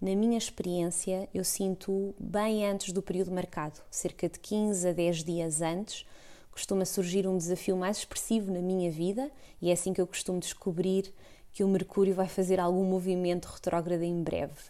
Na 0.00 0.14
minha 0.16 0.36
experiência, 0.36 1.28
eu 1.32 1.44
sinto 1.44 2.12
bem 2.18 2.66
antes 2.66 2.92
do 2.92 3.00
período 3.00 3.30
marcado, 3.30 3.80
cerca 3.88 4.28
de 4.28 4.40
15 4.40 4.88
a 4.88 4.92
10 4.92 5.22
dias 5.22 5.62
antes, 5.62 6.04
costuma 6.50 6.84
surgir 6.84 7.26
um 7.28 7.38
desafio 7.38 7.76
mais 7.76 7.98
expressivo 7.98 8.52
na 8.52 8.60
minha 8.60 8.90
vida 8.90 9.30
e 9.62 9.70
é 9.70 9.72
assim 9.72 9.92
que 9.92 10.00
eu 10.00 10.06
costumo 10.06 10.40
descobrir 10.40 11.14
que 11.54 11.62
o 11.62 11.68
Mercúrio 11.68 12.12
vai 12.12 12.26
fazer 12.26 12.58
algum 12.58 12.84
movimento 12.84 13.46
retrógrado 13.46 14.02
em 14.02 14.22
breve. 14.24 14.60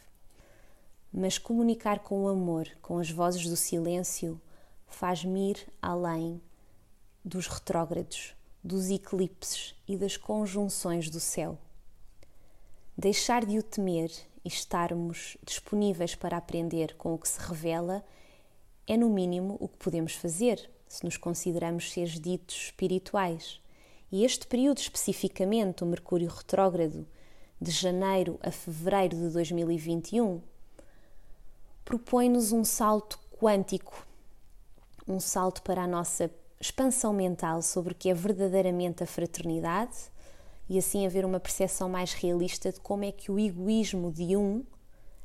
Mas 1.10 1.38
comunicar 1.38 2.00
com 2.00 2.24
o 2.24 2.28
amor, 2.28 2.68
com 2.82 2.98
as 2.98 3.10
vozes 3.10 3.46
do 3.46 3.56
silêncio, 3.56 4.38
faz-me 4.86 5.52
ir 5.52 5.66
além 5.80 6.42
dos 7.24 7.46
retrógrados, 7.46 8.34
dos 8.62 8.90
eclipses 8.90 9.74
e 9.88 9.96
das 9.96 10.18
conjunções 10.18 11.08
do 11.08 11.20
céu. 11.20 11.56
Deixar 12.96 13.46
de 13.46 13.58
o 13.58 13.62
temer 13.62 14.10
e 14.44 14.48
estarmos 14.48 15.38
disponíveis 15.42 16.14
para 16.14 16.36
aprender 16.36 16.96
com 16.96 17.14
o 17.14 17.18
que 17.18 17.28
se 17.28 17.40
revela 17.40 18.04
é, 18.86 18.94
no 18.94 19.08
mínimo, 19.08 19.56
o 19.58 19.68
que 19.68 19.78
podemos 19.78 20.14
fazer 20.14 20.70
se 20.86 21.02
nos 21.02 21.16
consideramos 21.16 21.90
seres 21.90 22.20
ditos 22.20 22.66
espirituais. 22.66 23.63
E 24.14 24.24
este 24.24 24.46
período 24.46 24.78
especificamente, 24.78 25.82
o 25.82 25.86
Mercúrio 25.88 26.28
retrógrado, 26.28 27.04
de 27.60 27.72
janeiro 27.72 28.38
a 28.44 28.52
fevereiro 28.52 29.16
de 29.16 29.28
2021, 29.30 30.40
propõe-nos 31.84 32.52
um 32.52 32.62
salto 32.62 33.18
quântico, 33.40 34.06
um 35.08 35.18
salto 35.18 35.62
para 35.62 35.82
a 35.82 35.88
nossa 35.88 36.30
expansão 36.60 37.12
mental 37.12 37.60
sobre 37.60 37.92
o 37.92 37.96
que 37.96 38.08
é 38.08 38.14
verdadeiramente 38.14 39.02
a 39.02 39.06
fraternidade 39.08 39.96
e 40.68 40.78
assim 40.78 41.04
haver 41.04 41.24
uma 41.24 41.40
percepção 41.40 41.88
mais 41.88 42.12
realista 42.12 42.70
de 42.70 42.78
como 42.78 43.02
é 43.02 43.10
que 43.10 43.32
o 43.32 43.38
egoísmo 43.40 44.12
de 44.12 44.36
um 44.36 44.64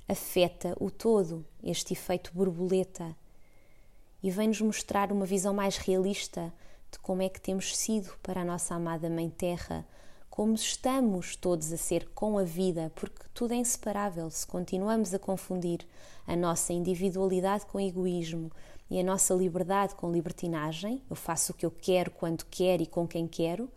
afeta 0.07 0.75
o 0.79 0.89
todo, 0.89 1.45
este 1.63 1.93
efeito 1.93 2.31
borboleta. 2.33 3.15
E 4.23 4.31
vem-nos 4.31 4.61
mostrar 4.61 5.11
uma 5.11 5.27
visão 5.27 5.53
mais 5.53 5.77
realista 5.77 6.51
de 6.91 6.99
como 6.99 7.21
é 7.21 7.29
que 7.29 7.41
temos 7.41 7.75
sido 7.77 8.11
para 8.23 8.41
a 8.41 8.45
nossa 8.45 8.75
amada 8.75 9.09
Mãe 9.09 9.29
Terra, 9.29 9.85
como 10.29 10.53
estamos 10.55 11.35
todos 11.35 11.73
a 11.73 11.77
ser 11.77 12.07
com 12.15 12.37
a 12.37 12.43
vida, 12.43 12.91
porque 12.95 13.25
tudo 13.33 13.53
é 13.53 13.57
inseparável. 13.57 14.29
Se 14.29 14.47
continuamos 14.47 15.13
a 15.13 15.19
confundir 15.19 15.85
a 16.25 16.35
nossa 16.35 16.71
individualidade 16.71 17.65
com 17.65 17.79
egoísmo 17.79 18.51
e 18.89 18.99
a 18.99 19.03
nossa 19.03 19.33
liberdade 19.33 19.95
com 19.95 20.11
libertinagem, 20.11 21.01
eu 21.09 21.15
faço 21.15 21.51
o 21.51 21.55
que 21.55 21.65
eu 21.65 21.71
quero, 21.71 22.11
quando 22.11 22.45
quero 22.45 22.81
e 22.81 22.87
com 22.87 23.07
quem 23.07 23.27
quero, 23.27 23.69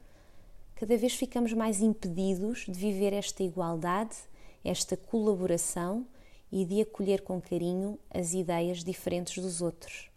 cada 0.76 0.97
vez 0.97 1.14
ficamos 1.14 1.52
mais 1.52 1.81
impedidos 1.81 2.64
de 2.66 2.73
viver 2.73 3.12
esta 3.12 3.42
igualdade, 3.42 4.16
esta 4.64 4.97
colaboração 4.97 6.07
e 6.50 6.64
de 6.64 6.83
acolher 6.83 7.23
com 7.23 7.40
carinho 7.40 7.99
as 8.09 8.35
ideias 8.35 8.85
diferentes 8.85 9.42
dos 9.42 9.61
outros. 9.61 10.11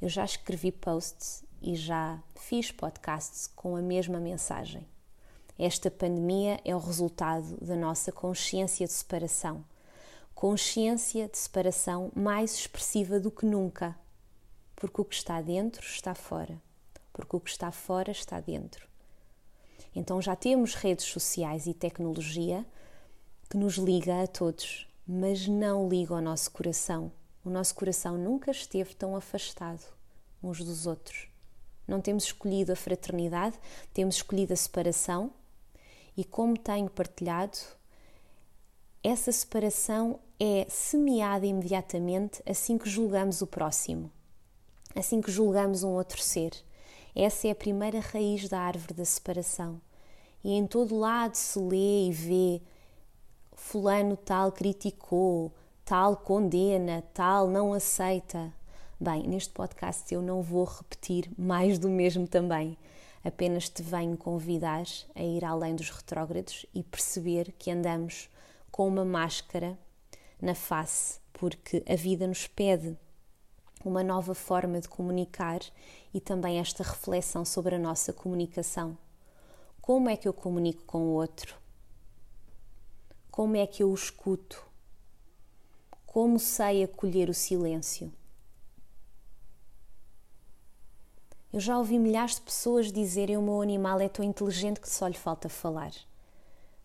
Eu 0.00 0.08
já 0.08 0.24
escrevi 0.24 0.70
posts 0.70 1.42
e 1.60 1.74
já 1.74 2.22
fiz 2.36 2.70
podcasts 2.70 3.46
com 3.46 3.76
a 3.76 3.82
mesma 3.82 4.18
mensagem. 4.18 4.86
Esta 5.58 5.90
pandemia 5.90 6.60
é 6.64 6.74
o 6.74 6.78
resultado 6.78 7.56
da 7.60 7.74
nossa 7.74 8.12
consciência 8.12 8.86
de 8.86 8.92
separação. 8.92 9.64
Consciência 10.34 11.28
de 11.28 11.36
separação 11.36 12.12
mais 12.14 12.54
expressiva 12.54 13.18
do 13.18 13.30
que 13.30 13.44
nunca. 13.44 13.96
Porque 14.76 15.00
o 15.00 15.04
que 15.04 15.16
está 15.16 15.42
dentro 15.42 15.84
está 15.84 16.14
fora. 16.14 16.60
Porque 17.12 17.34
o 17.34 17.40
que 17.40 17.50
está 17.50 17.72
fora 17.72 18.12
está 18.12 18.40
dentro. 18.40 18.86
Então 19.94 20.22
já 20.22 20.36
temos 20.36 20.74
redes 20.74 21.06
sociais 21.06 21.66
e 21.66 21.74
tecnologia 21.74 22.64
que 23.50 23.56
nos 23.56 23.74
liga 23.76 24.22
a 24.22 24.26
todos, 24.26 24.86
mas 25.06 25.48
não 25.48 25.88
liga 25.88 26.14
ao 26.14 26.20
nosso 26.20 26.50
coração, 26.50 27.10
o 27.42 27.50
nosso 27.50 27.74
coração 27.74 28.18
nunca 28.18 28.50
esteve 28.50 28.94
tão 28.94 29.16
afastado 29.16 29.82
uns 30.42 30.62
dos 30.62 30.86
outros. 30.86 31.28
Não 31.88 32.02
temos 32.02 32.24
escolhido 32.24 32.70
a 32.70 32.76
fraternidade, 32.76 33.58
temos 33.94 34.16
escolhido 34.16 34.52
a 34.52 34.56
separação. 34.56 35.32
E 36.14 36.22
como 36.22 36.58
tenho 36.58 36.90
partilhado, 36.90 37.56
essa 39.02 39.32
separação 39.32 40.20
é 40.38 40.66
semeada 40.68 41.46
imediatamente 41.46 42.42
assim 42.46 42.76
que 42.76 42.90
julgamos 42.90 43.40
o 43.40 43.46
próximo, 43.46 44.10
assim 44.94 45.22
que 45.22 45.30
julgamos 45.30 45.82
um 45.82 45.90
outro 45.90 46.20
ser. 46.20 46.52
Essa 47.16 47.48
é 47.48 47.50
a 47.52 47.54
primeira 47.54 48.00
raiz 48.00 48.48
da 48.48 48.60
árvore 48.60 48.92
da 48.92 49.04
separação. 49.04 49.80
E 50.44 50.52
em 50.52 50.66
todo 50.66 50.98
lado 50.98 51.36
se 51.36 51.58
lê 51.58 52.08
e 52.08 52.12
vê: 52.12 52.62
Fulano 53.54 54.16
tal 54.16 54.52
criticou, 54.52 55.52
tal 55.84 56.16
condena, 56.16 57.02
tal 57.14 57.48
não 57.48 57.72
aceita. 57.72 58.52
Bem, 59.00 59.28
neste 59.28 59.54
podcast 59.54 60.12
eu 60.12 60.20
não 60.20 60.42
vou 60.42 60.64
repetir 60.64 61.30
mais 61.38 61.78
do 61.78 61.88
mesmo 61.88 62.26
também. 62.26 62.76
Apenas 63.22 63.68
te 63.68 63.80
venho 63.80 64.16
convidar 64.16 64.82
a 65.14 65.22
ir 65.22 65.44
além 65.44 65.76
dos 65.76 65.88
retrógrados 65.88 66.66
e 66.74 66.82
perceber 66.82 67.52
que 67.52 67.70
andamos 67.70 68.28
com 68.72 68.88
uma 68.88 69.04
máscara 69.04 69.78
na 70.42 70.52
face, 70.52 71.20
porque 71.32 71.80
a 71.88 71.94
vida 71.94 72.26
nos 72.26 72.48
pede 72.48 72.98
uma 73.84 74.02
nova 74.02 74.34
forma 74.34 74.80
de 74.80 74.88
comunicar 74.88 75.60
e 76.12 76.20
também 76.20 76.58
esta 76.58 76.82
reflexão 76.82 77.44
sobre 77.44 77.76
a 77.76 77.78
nossa 77.78 78.12
comunicação. 78.12 78.98
Como 79.80 80.10
é 80.10 80.16
que 80.16 80.26
eu 80.26 80.32
comunico 80.32 80.82
com 80.82 81.02
o 81.02 81.12
outro? 81.12 81.56
Como 83.30 83.54
é 83.54 83.64
que 83.64 83.80
eu 83.80 83.92
o 83.92 83.94
escuto? 83.94 84.60
Como 86.04 86.36
sei 86.40 86.82
acolher 86.82 87.30
o 87.30 87.34
silêncio? 87.34 88.12
Eu 91.52 91.60
já 91.60 91.78
ouvi 91.78 91.98
milhares 91.98 92.34
de 92.34 92.42
pessoas 92.42 92.92
dizerem 92.92 93.36
o 93.36 93.42
meu 93.42 93.62
animal 93.62 94.00
é 94.00 94.08
tão 94.08 94.24
inteligente 94.24 94.80
que 94.80 94.88
só 94.88 95.06
lhe 95.06 95.16
falta 95.16 95.48
falar. 95.48 95.92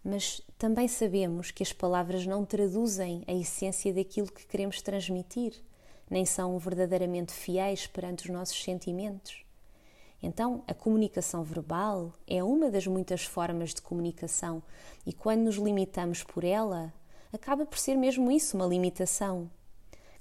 Mas 0.03 0.41
também 0.57 0.87
sabemos 0.87 1.51
que 1.51 1.63
as 1.63 1.73
palavras 1.73 2.25
não 2.25 2.45
traduzem 2.45 3.23
a 3.27 3.33
essência 3.33 3.93
daquilo 3.93 4.31
que 4.31 4.47
queremos 4.47 4.81
transmitir 4.81 5.53
nem 6.09 6.25
são 6.25 6.57
verdadeiramente 6.59 7.33
fiéis 7.33 7.87
perante 7.87 8.25
os 8.25 8.29
nossos 8.29 8.61
sentimentos. 8.61 9.43
Então, 10.21 10.63
a 10.67 10.73
comunicação 10.73 11.43
verbal 11.43 12.13
é 12.27 12.43
uma 12.43 12.69
das 12.69 12.87
muitas 12.87 13.25
formas 13.25 13.73
de 13.73 13.81
comunicação 13.81 14.63
e 15.05 15.11
quando 15.11 15.41
nos 15.41 15.55
limitamos 15.55 16.23
por 16.23 16.43
ela, 16.43 16.93
acaba 17.31 17.65
por 17.65 17.77
ser 17.77 17.95
mesmo 17.95 18.31
isso, 18.31 18.55
uma 18.55 18.65
limitação. 18.65 19.49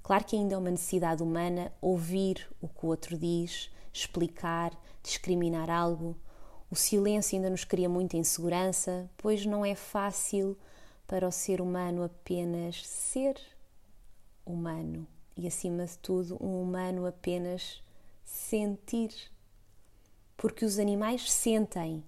Claro 0.02 0.24
que 0.24 0.34
ainda 0.34 0.54
é 0.54 0.58
uma 0.58 0.70
necessidade 0.70 1.22
humana 1.22 1.72
ouvir 1.80 2.48
o 2.60 2.66
que 2.66 2.84
o 2.84 2.88
outro 2.88 3.16
diz, 3.16 3.70
explicar, 3.92 4.72
discriminar 5.02 5.70
algo. 5.70 6.16
O 6.70 6.76
silêncio 6.76 7.36
ainda 7.36 7.50
nos 7.50 7.64
cria 7.64 7.88
muita 7.88 8.16
insegurança, 8.16 9.10
pois 9.16 9.44
não 9.44 9.64
é 9.64 9.74
fácil 9.74 10.56
para 11.06 11.28
o 11.28 11.32
ser 11.32 11.60
humano 11.60 12.02
apenas 12.02 12.86
ser 12.86 13.38
humano 14.46 15.06
e, 15.36 15.46
acima 15.46 15.86
de 15.86 15.98
tudo, 15.98 16.36
um 16.40 16.62
humano 16.62 17.06
apenas 17.06 17.82
sentir. 18.24 19.12
Porque 20.36 20.64
os 20.64 20.78
animais 20.78 21.30
sentem. 21.30 22.04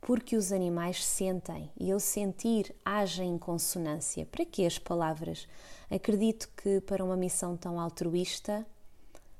Porque 0.00 0.36
os 0.36 0.52
animais 0.52 1.04
sentem 1.04 1.70
e 1.78 1.90
eu 1.90 1.98
sentir 1.98 2.74
age 2.84 3.22
em 3.22 3.36
consonância. 3.36 4.26
Para 4.26 4.44
que 4.44 4.64
as 4.64 4.78
palavras? 4.78 5.48
Acredito 5.90 6.48
que 6.56 6.80
para 6.80 7.04
uma 7.04 7.16
missão 7.16 7.56
tão 7.56 7.80
altruísta, 7.80 8.66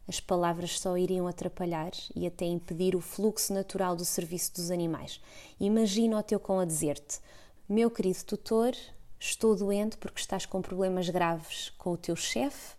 as 0.08 0.18
palavras 0.18 0.80
só 0.80 0.96
iriam 0.96 1.28
atrapalhar 1.28 1.92
e 2.16 2.26
até 2.26 2.46
impedir 2.46 2.96
o 2.96 3.00
fluxo 3.00 3.52
natural 3.52 3.94
do 3.94 4.04
serviço 4.04 4.54
dos 4.54 4.70
animais. 4.70 5.20
Imagina 5.60 6.18
o 6.18 6.22
teu 6.22 6.40
cão 6.40 6.58
a 6.58 6.64
dizer-te: 6.64 7.20
Meu 7.68 7.90
querido 7.90 8.24
tutor, 8.24 8.74
Estou 9.20 9.56
doente 9.56 9.96
porque 9.96 10.20
estás 10.20 10.46
com 10.46 10.62
problemas 10.62 11.08
graves 11.08 11.70
com 11.76 11.90
o 11.90 11.96
teu 11.96 12.14
chefe 12.14 12.76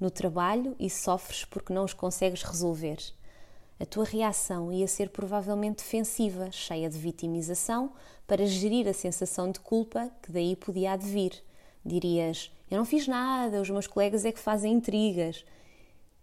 no 0.00 0.10
trabalho 0.10 0.74
e 0.80 0.88
sofres 0.88 1.44
porque 1.44 1.74
não 1.74 1.84
os 1.84 1.92
consegues 1.92 2.42
resolver. 2.42 2.98
A 3.78 3.84
tua 3.84 4.04
reação 4.04 4.72
ia 4.72 4.88
ser 4.88 5.10
provavelmente 5.10 5.78
defensiva, 5.84 6.50
cheia 6.50 6.88
de 6.88 6.96
vitimização, 6.96 7.92
para 8.26 8.46
gerir 8.46 8.88
a 8.88 8.94
sensação 8.94 9.50
de 9.50 9.60
culpa 9.60 10.10
que 10.22 10.32
daí 10.32 10.56
podia 10.56 10.92
advir. 10.92 11.32
Dirias: 11.84 12.50
Eu 12.70 12.78
não 12.78 12.86
fiz 12.86 13.06
nada, 13.06 13.60
os 13.60 13.68
meus 13.68 13.86
colegas 13.86 14.24
é 14.24 14.32
que 14.32 14.40
fazem 14.40 14.72
intrigas. 14.72 15.44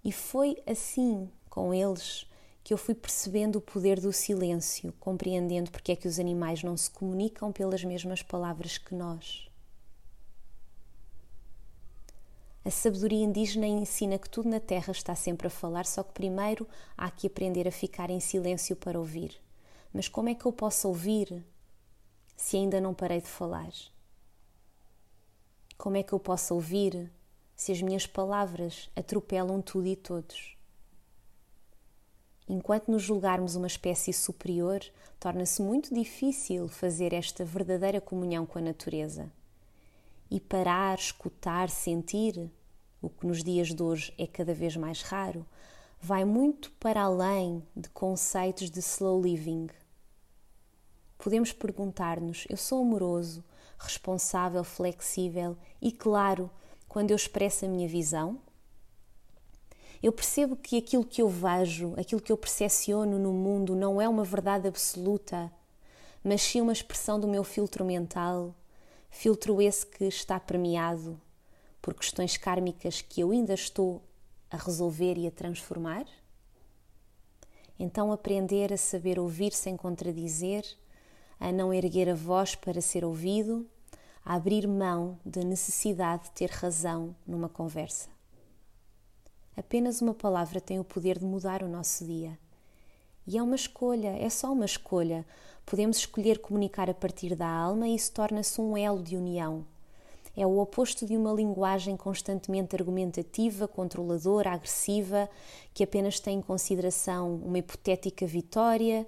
E 0.03 0.11
foi 0.11 0.61
assim 0.65 1.29
com 1.49 1.73
eles 1.73 2.25
que 2.63 2.73
eu 2.73 2.77
fui 2.77 2.93
percebendo 2.93 3.57
o 3.57 3.61
poder 3.61 3.99
do 3.99 4.13
silêncio, 4.13 4.93
compreendendo 4.99 5.71
porque 5.71 5.91
é 5.91 5.95
que 5.95 6.07
os 6.07 6.19
animais 6.19 6.63
não 6.63 6.77
se 6.77 6.89
comunicam 6.89 7.51
pelas 7.51 7.83
mesmas 7.83 8.21
palavras 8.21 8.77
que 8.77 8.93
nós. 8.93 9.47
A 12.63 12.69
sabedoria 12.69 13.23
indígena 13.23 13.65
ensina 13.65 14.19
que 14.19 14.29
tudo 14.29 14.47
na 14.47 14.59
Terra 14.59 14.91
está 14.91 15.15
sempre 15.15 15.47
a 15.47 15.49
falar, 15.49 15.85
só 15.85 16.03
que 16.03 16.13
primeiro 16.13 16.67
há 16.95 17.09
que 17.09 17.25
aprender 17.25 17.67
a 17.67 17.71
ficar 17.71 18.11
em 18.11 18.19
silêncio 18.19 18.75
para 18.75 18.99
ouvir. 18.99 19.35
Mas 19.91 20.07
como 20.07 20.29
é 20.29 20.35
que 20.35 20.45
eu 20.45 20.53
posso 20.53 20.87
ouvir 20.87 21.43
se 22.37 22.57
ainda 22.57 22.79
não 22.79 22.93
parei 22.93 23.19
de 23.19 23.27
falar? 23.27 23.71
Como 25.75 25.97
é 25.97 26.03
que 26.03 26.13
eu 26.13 26.19
posso 26.19 26.53
ouvir 26.53 27.11
se 27.61 27.71
as 27.71 27.79
minhas 27.79 28.07
palavras 28.07 28.89
atropelam 28.95 29.61
tudo 29.61 29.85
e 29.85 29.95
todos? 29.95 30.57
Enquanto 32.49 32.89
nos 32.89 33.03
julgarmos 33.03 33.55
uma 33.55 33.67
espécie 33.67 34.11
superior, 34.11 34.83
torna-se 35.19 35.61
muito 35.61 35.93
difícil 35.93 36.67
fazer 36.67 37.13
esta 37.13 37.45
verdadeira 37.45 38.01
comunhão 38.01 38.47
com 38.47 38.57
a 38.57 38.63
natureza 38.63 39.31
e 40.31 40.39
parar, 40.39 40.97
escutar, 40.97 41.69
sentir, 41.69 42.49
o 42.99 43.11
que 43.11 43.27
nos 43.27 43.43
dias 43.43 43.67
de 43.67 43.83
hoje 43.83 44.11
é 44.17 44.25
cada 44.25 44.55
vez 44.55 44.75
mais 44.75 45.03
raro, 45.03 45.45
vai 45.99 46.25
muito 46.25 46.71
para 46.79 47.03
além 47.03 47.61
de 47.75 47.89
conceitos 47.89 48.71
de 48.71 48.79
slow 48.79 49.21
living. 49.21 49.67
Podemos 51.15 51.53
perguntar-nos: 51.53 52.47
eu 52.49 52.57
sou 52.57 52.81
amoroso, 52.81 53.43
responsável, 53.77 54.63
flexível 54.63 55.55
e 55.79 55.91
claro 55.91 56.49
quando 56.91 57.11
eu 57.11 57.15
expresso 57.15 57.63
a 57.63 57.69
minha 57.69 57.87
visão? 57.87 58.37
Eu 60.03 60.11
percebo 60.11 60.57
que 60.57 60.77
aquilo 60.77 61.05
que 61.05 61.21
eu 61.21 61.29
vejo, 61.29 61.93
aquilo 61.97 62.19
que 62.19 62.33
eu 62.33 62.35
percepciono 62.35 63.17
no 63.17 63.31
mundo 63.31 63.77
não 63.77 64.01
é 64.01 64.09
uma 64.09 64.25
verdade 64.25 64.67
absoluta, 64.67 65.49
mas 66.21 66.41
sim 66.41 66.59
uma 66.59 66.73
expressão 66.73 67.17
do 67.17 67.29
meu 67.29 67.45
filtro 67.45 67.85
mental, 67.85 68.53
filtro 69.09 69.61
esse 69.61 69.85
que 69.85 70.03
está 70.03 70.37
permeado 70.37 71.17
por 71.81 71.93
questões 71.93 72.35
kármicas 72.35 73.01
que 73.01 73.21
eu 73.21 73.31
ainda 73.31 73.53
estou 73.53 74.01
a 74.49 74.57
resolver 74.57 75.17
e 75.17 75.27
a 75.27 75.31
transformar? 75.31 76.05
Então, 77.79 78.11
aprender 78.11 78.73
a 78.73 78.77
saber 78.77 79.17
ouvir 79.17 79.53
sem 79.53 79.77
contradizer, 79.77 80.65
a 81.39 81.53
não 81.53 81.73
erguer 81.73 82.09
a 82.09 82.15
voz 82.15 82.53
para 82.53 82.81
ser 82.81 83.05
ouvido, 83.05 83.65
a 84.23 84.35
abrir 84.35 84.67
mão 84.67 85.17
da 85.25 85.41
necessidade 85.43 86.23
de 86.25 86.31
ter 86.31 86.49
razão 86.49 87.15
numa 87.25 87.49
conversa. 87.49 88.09
Apenas 89.55 90.01
uma 90.01 90.13
palavra 90.13 90.61
tem 90.61 90.79
o 90.79 90.83
poder 90.83 91.19
de 91.19 91.25
mudar 91.25 91.61
o 91.63 91.67
nosso 91.67 92.05
dia. 92.05 92.37
E 93.27 93.37
é 93.37 93.43
uma 93.43 93.55
escolha, 93.55 94.09
é 94.17 94.29
só 94.29 94.51
uma 94.51 94.65
escolha. 94.65 95.25
Podemos 95.65 95.97
escolher 95.97 96.39
comunicar 96.39 96.89
a 96.89 96.93
partir 96.93 97.35
da 97.35 97.47
alma 97.47 97.87
e 97.87 97.95
isso 97.95 98.11
torna-se 98.11 98.59
um 98.59 98.75
elo 98.75 99.03
de 99.03 99.15
união. 99.15 99.65
É 100.35 100.47
o 100.47 100.59
oposto 100.59 101.05
de 101.05 101.17
uma 101.17 101.33
linguagem 101.33 101.97
constantemente 101.97 102.75
argumentativa, 102.75 103.67
controladora, 103.67 104.51
agressiva, 104.51 105.29
que 105.73 105.83
apenas 105.83 106.19
tem 106.19 106.37
em 106.37 106.41
consideração 106.41 107.35
uma 107.35 107.57
hipotética 107.57 108.25
vitória, 108.25 109.05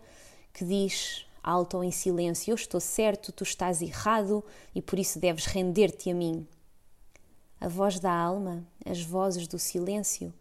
que 0.53 0.65
diz 0.65 1.25
alto 1.43 1.77
ou 1.77 1.83
em 1.83 1.91
silêncio: 1.91 2.51
Eu 2.51 2.55
estou 2.55 2.79
certo, 2.79 3.31
tu 3.31 3.43
estás 3.43 3.81
errado 3.81 4.43
e 4.73 4.81
por 4.81 4.97
isso 4.97 5.19
deves 5.19 5.45
render-te 5.45 6.09
a 6.09 6.15
mim. 6.15 6.47
A 7.59 7.67
voz 7.67 7.99
da 7.99 8.11
alma, 8.11 8.65
as 8.85 9.01
vozes 9.01 9.47
do 9.47 9.59
silêncio, 9.59 10.33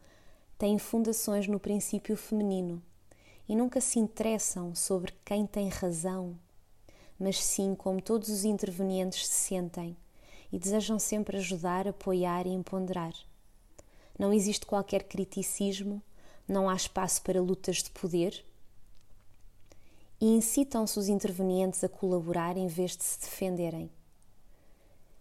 têm 0.57 0.79
fundações 0.79 1.49
no 1.49 1.59
princípio 1.59 2.17
feminino 2.17 2.83
e 3.49 3.57
nunca 3.57 3.81
se 3.81 3.99
interessam 3.99 4.75
sobre 4.75 5.13
quem 5.25 5.47
tem 5.47 5.69
razão, 5.69 6.39
mas 7.19 7.43
sim 7.43 7.75
como 7.75 8.01
todos 8.01 8.29
os 8.29 8.45
intervenientes 8.45 9.27
se 9.27 9.49
sentem 9.49 9.97
e 10.53 10.59
desejam 10.59 10.99
sempre 10.99 11.37
ajudar, 11.37 11.89
apoiar 11.89 12.47
e 12.47 12.51
empoderar. 12.51 13.13
Não 14.19 14.33
existe 14.33 14.67
qualquer 14.67 15.05
criticismo, 15.05 16.03
não 16.47 16.69
há 16.69 16.75
espaço 16.75 17.23
para 17.23 17.41
lutas 17.41 17.77
de 17.83 17.91
poder 17.91 18.45
e 20.23 20.27
incitam-se 20.27 20.97
os 21.01 21.09
intervenientes 21.09 21.83
a 21.83 21.89
colaborar 21.89 22.57
em 22.57 22.69
vez 22.69 22.97
de 22.97 23.03
se 23.03 23.19
defenderem. 23.23 23.91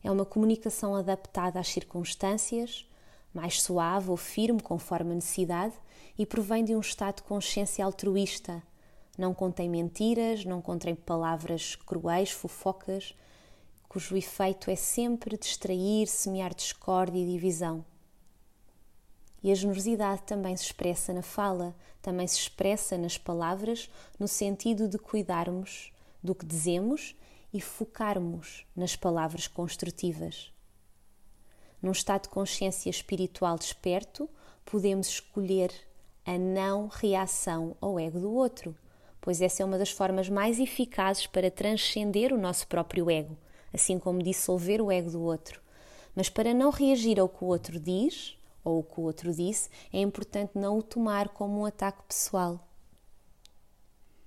É 0.03 0.11
uma 0.11 0.23
comunicação 0.23 0.93
adaptada 0.93 1.59
às 1.59 1.69
circunstâncias, 1.69 2.87
mais 3.33 3.59
suave 3.63 4.11
ou 4.11 4.15
firme 4.15 4.61
conforme 4.61 5.13
a 5.13 5.15
necessidade 5.15 5.73
e 6.19 6.23
provém 6.23 6.63
de 6.63 6.75
um 6.75 6.79
estado 6.79 7.15
de 7.15 7.23
consciência 7.23 7.83
altruísta. 7.83 8.61
Não 9.17 9.33
contém 9.33 9.67
mentiras, 9.67 10.45
não 10.45 10.61
contém 10.61 10.93
palavras 10.93 11.73
cruéis, 11.75 12.29
fofocas, 12.29 13.15
cujo 13.89 14.15
efeito 14.15 14.69
é 14.69 14.75
sempre 14.75 15.35
distrair, 15.35 16.05
semear 16.05 16.53
discórdia 16.53 17.19
e 17.19 17.25
divisão. 17.25 17.83
E 19.43 19.51
a 19.51 19.56
generosidade 19.56 20.21
também 20.23 20.56
se 20.56 20.65
expressa 20.65 21.13
na 21.13 21.21
fala, 21.21 21.75
também 22.01 22.27
se 22.27 22.38
expressa 22.38 22.97
nas 22.97 23.17
palavras, 23.17 23.89
no 24.19 24.27
sentido 24.27 24.88
de 24.88 24.97
cuidarmos 24.97 25.91
do 26.21 26.36
que 26.36 26.45
dizemos 26.45 27.15
e 27.54 27.60
focarmos 27.60 28.65
nas 28.75 28.95
palavras 28.95 29.47
construtivas. 29.47 30.54
Num 31.82 31.91
estado 31.91 32.23
de 32.23 32.30
consciência 32.30 32.89
espiritual 32.89 33.58
desperto, 33.58 34.30
podemos 34.63 35.08
escolher 35.08 35.71
a 36.25 36.38
não 36.38 36.88
reação 36.88 37.75
ao 37.82 37.99
ego 37.99 38.19
do 38.19 38.32
outro, 38.32 38.75
pois 39.19 39.41
essa 39.41 39.63
é 39.63 39.65
uma 39.65 39.77
das 39.77 39.91
formas 39.91 40.30
mais 40.30 40.60
eficazes 40.60 41.25
para 41.25 41.51
transcender 41.51 42.32
o 42.32 42.38
nosso 42.38 42.67
próprio 42.67 43.10
ego, 43.10 43.36
assim 43.73 43.97
como 43.97 44.21
dissolver 44.21 44.82
o 44.82 44.91
ego 44.91 45.10
do 45.10 45.21
outro. 45.21 45.60
Mas 46.15 46.30
para 46.30 46.54
não 46.54 46.69
reagir 46.69 47.19
ao 47.19 47.27
que 47.27 47.43
o 47.43 47.47
outro 47.47 47.80
diz, 47.80 48.38
ou 48.63 48.80
o 48.80 48.84
que 48.84 49.00
o 49.00 49.04
outro 49.04 49.34
disse, 49.34 49.69
é 49.91 50.00
importante 50.00 50.52
não 50.56 50.78
o 50.78 50.84
tomar 50.84 51.30
como 51.30 51.60
um 51.60 51.65
ataque 51.65 52.04
pessoal. 52.04 52.67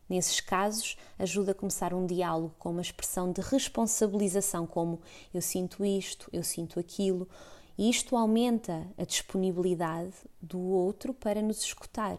Nesses 0.09 0.40
casos, 0.40 0.97
ajuda 1.18 1.53
a 1.53 1.55
começar 1.55 1.94
um 1.94 2.07
diálogo 2.07 2.55
com 2.59 2.70
uma 2.70 2.83
expressão 2.83 3.33
de 3.33 3.40
responsabilização, 3.40 4.66
como 4.66 5.01
eu 5.33 5.40
sinto 5.40 5.85
isto, 5.85 6.29
eu 6.33 6.42
sinto 6.42 6.79
aquilo, 6.79 7.29
e 7.77 7.88
isto 7.88 8.16
aumenta 8.16 8.87
a 8.97 9.05
disponibilidade 9.05 10.14
do 10.40 10.61
outro 10.61 11.12
para 11.14 11.40
nos 11.40 11.62
escutar. 11.62 12.18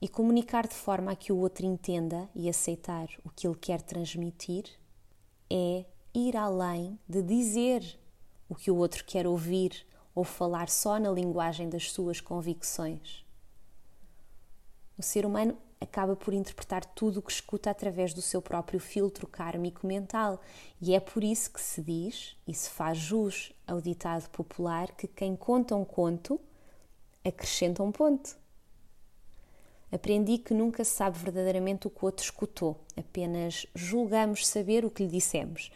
E 0.00 0.08
comunicar 0.08 0.66
de 0.66 0.74
forma 0.74 1.12
a 1.12 1.16
que 1.16 1.32
o 1.32 1.38
outro 1.38 1.64
entenda 1.64 2.28
e 2.34 2.48
aceitar 2.48 3.08
o 3.24 3.30
que 3.30 3.46
ele 3.46 3.56
quer 3.56 3.80
transmitir 3.80 4.64
é 5.48 5.84
ir 6.14 6.36
além 6.36 6.98
de 7.08 7.22
dizer 7.22 7.98
o 8.48 8.54
que 8.54 8.70
o 8.70 8.76
outro 8.76 9.04
quer 9.04 9.26
ouvir 9.26 9.86
ou 10.14 10.24
falar 10.24 10.68
só 10.68 10.98
na 10.98 11.10
linguagem 11.10 11.68
das 11.68 11.90
suas 11.90 12.20
convicções. 12.20 13.24
O 14.98 15.02
ser 15.02 15.24
humano 15.24 15.56
acaba 15.80 16.14
por 16.14 16.32
interpretar 16.32 16.84
tudo 16.84 17.18
o 17.18 17.22
que 17.22 17.32
escuta 17.32 17.70
através 17.70 18.14
do 18.14 18.22
seu 18.22 18.40
próprio 18.40 18.78
filtro 18.78 19.26
kármico 19.26 19.86
mental, 19.86 20.40
e 20.80 20.94
é 20.94 21.00
por 21.00 21.24
isso 21.24 21.50
que 21.50 21.60
se 21.60 21.82
diz 21.82 22.36
e 22.46 22.54
se 22.54 22.70
faz 22.70 22.98
jus 22.98 23.52
ao 23.66 23.80
ditado 23.80 24.28
popular 24.30 24.92
que 24.92 25.08
quem 25.08 25.34
conta 25.34 25.74
um 25.74 25.84
conto 25.84 26.40
acrescenta 27.24 27.82
um 27.82 27.90
ponto. 27.90 28.36
Aprendi 29.90 30.38
que 30.38 30.54
nunca 30.54 30.84
se 30.84 30.92
sabe 30.92 31.18
verdadeiramente 31.18 31.86
o 31.86 31.90
que 31.90 32.02
o 32.02 32.06
outro 32.06 32.24
escutou, 32.24 32.80
apenas 32.96 33.66
julgamos 33.74 34.46
saber 34.46 34.84
o 34.84 34.90
que 34.90 35.02
lhe 35.02 35.10
dissemos. 35.10 35.70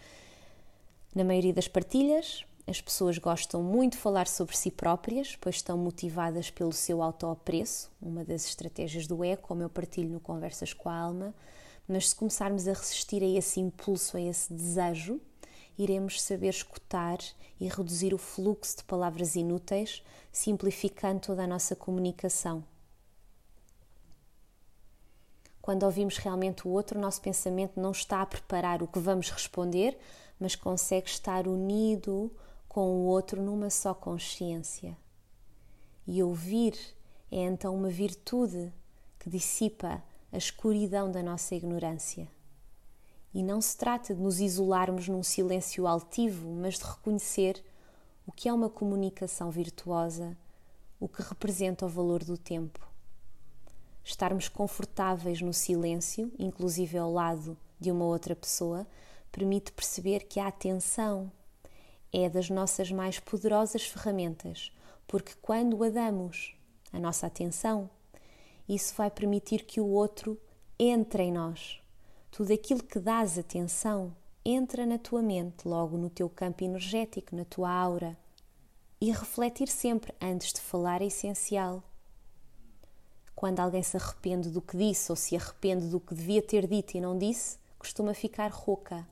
Na 1.14 1.24
maioria 1.24 1.52
das 1.52 1.68
partilhas, 1.68 2.44
as 2.66 2.80
pessoas 2.80 3.16
gostam 3.16 3.62
muito 3.62 3.92
de 3.92 3.98
falar 3.98 4.26
sobre 4.26 4.56
si 4.56 4.72
próprias, 4.72 5.36
pois 5.36 5.56
estão 5.56 5.78
motivadas 5.78 6.50
pelo 6.50 6.72
seu 6.72 7.00
autoapreço, 7.00 7.92
uma 8.02 8.24
das 8.24 8.44
estratégias 8.44 9.06
do 9.06 9.24
ego, 9.24 9.42
como 9.42 9.62
eu 9.62 9.70
partilho 9.70 10.08
no 10.08 10.18
Conversas 10.18 10.72
com 10.72 10.88
a 10.88 10.96
Alma. 10.96 11.32
Mas 11.86 12.08
se 12.08 12.16
começarmos 12.16 12.66
a 12.66 12.72
resistir 12.72 13.22
a 13.22 13.26
esse 13.26 13.60
impulso, 13.60 14.16
a 14.16 14.20
esse 14.20 14.52
desejo, 14.52 15.20
iremos 15.78 16.20
saber 16.20 16.48
escutar 16.48 17.18
e 17.60 17.68
reduzir 17.68 18.12
o 18.12 18.18
fluxo 18.18 18.78
de 18.78 18.84
palavras 18.84 19.36
inúteis, 19.36 20.02
simplificando 20.32 21.20
toda 21.20 21.44
a 21.44 21.46
nossa 21.46 21.76
comunicação. 21.76 22.64
Quando 25.62 25.84
ouvimos 25.84 26.16
realmente 26.16 26.66
o 26.66 26.70
outro, 26.72 26.98
o 26.98 27.02
nosso 27.02 27.20
pensamento 27.20 27.80
não 27.80 27.92
está 27.92 28.22
a 28.22 28.26
preparar 28.26 28.82
o 28.82 28.88
que 28.88 28.98
vamos 28.98 29.30
responder, 29.30 29.96
mas 30.38 30.56
consegue 30.56 31.08
estar 31.08 31.46
unido 31.46 32.30
com 32.76 32.90
o 32.90 33.06
outro 33.06 33.40
numa 33.40 33.70
só 33.70 33.94
consciência. 33.94 34.98
E 36.06 36.22
ouvir 36.22 36.78
é 37.32 37.38
então 37.38 37.74
uma 37.74 37.88
virtude 37.88 38.70
que 39.18 39.30
dissipa 39.30 40.04
a 40.30 40.36
escuridão 40.36 41.10
da 41.10 41.22
nossa 41.22 41.54
ignorância. 41.54 42.28
E 43.32 43.42
não 43.42 43.62
se 43.62 43.78
trata 43.78 44.14
de 44.14 44.20
nos 44.20 44.40
isolarmos 44.40 45.08
num 45.08 45.22
silêncio 45.22 45.86
altivo, 45.86 46.52
mas 46.52 46.74
de 46.74 46.84
reconhecer 46.84 47.64
o 48.26 48.30
que 48.30 48.46
é 48.46 48.52
uma 48.52 48.68
comunicação 48.68 49.50
virtuosa, 49.50 50.36
o 51.00 51.08
que 51.08 51.22
representa 51.22 51.86
o 51.86 51.88
valor 51.88 52.22
do 52.24 52.36
tempo. 52.36 52.86
Estarmos 54.04 54.50
confortáveis 54.50 55.40
no 55.40 55.54
silêncio, 55.54 56.30
inclusive 56.38 56.98
ao 56.98 57.10
lado 57.10 57.56
de 57.80 57.90
uma 57.90 58.04
outra 58.04 58.36
pessoa, 58.36 58.86
permite 59.32 59.72
perceber 59.72 60.24
que 60.24 60.38
a 60.38 60.48
atenção 60.48 61.32
é 62.18 62.30
das 62.30 62.48
nossas 62.48 62.90
mais 62.90 63.18
poderosas 63.18 63.82
ferramentas, 63.82 64.72
porque 65.06 65.34
quando 65.42 65.84
a 65.84 65.90
damos 65.90 66.56
a 66.90 66.98
nossa 66.98 67.26
atenção, 67.26 67.90
isso 68.66 68.94
vai 68.94 69.10
permitir 69.10 69.66
que 69.66 69.82
o 69.82 69.86
outro 69.86 70.40
entre 70.78 71.24
em 71.24 71.32
nós. 71.32 71.78
Tudo 72.30 72.54
aquilo 72.54 72.82
que 72.82 72.98
dás 72.98 73.38
atenção 73.38 74.16
entra 74.42 74.86
na 74.86 74.96
tua 74.98 75.20
mente, 75.20 75.68
logo 75.68 75.98
no 75.98 76.08
teu 76.08 76.26
campo 76.30 76.64
energético, 76.64 77.36
na 77.36 77.44
tua 77.44 77.70
aura. 77.70 78.16
E 78.98 79.10
refletir 79.10 79.68
sempre 79.68 80.14
antes 80.18 80.54
de 80.54 80.60
falar 80.62 81.02
é 81.02 81.06
essencial. 81.06 81.82
Quando 83.34 83.60
alguém 83.60 83.82
se 83.82 83.94
arrepende 83.94 84.48
do 84.48 84.62
que 84.62 84.78
disse 84.78 85.12
ou 85.12 85.16
se 85.16 85.36
arrepende 85.36 85.88
do 85.88 86.00
que 86.00 86.14
devia 86.14 86.40
ter 86.40 86.66
dito 86.66 86.96
e 86.96 87.00
não 87.00 87.18
disse, 87.18 87.58
costuma 87.78 88.14
ficar 88.14 88.50
rouca. 88.50 89.06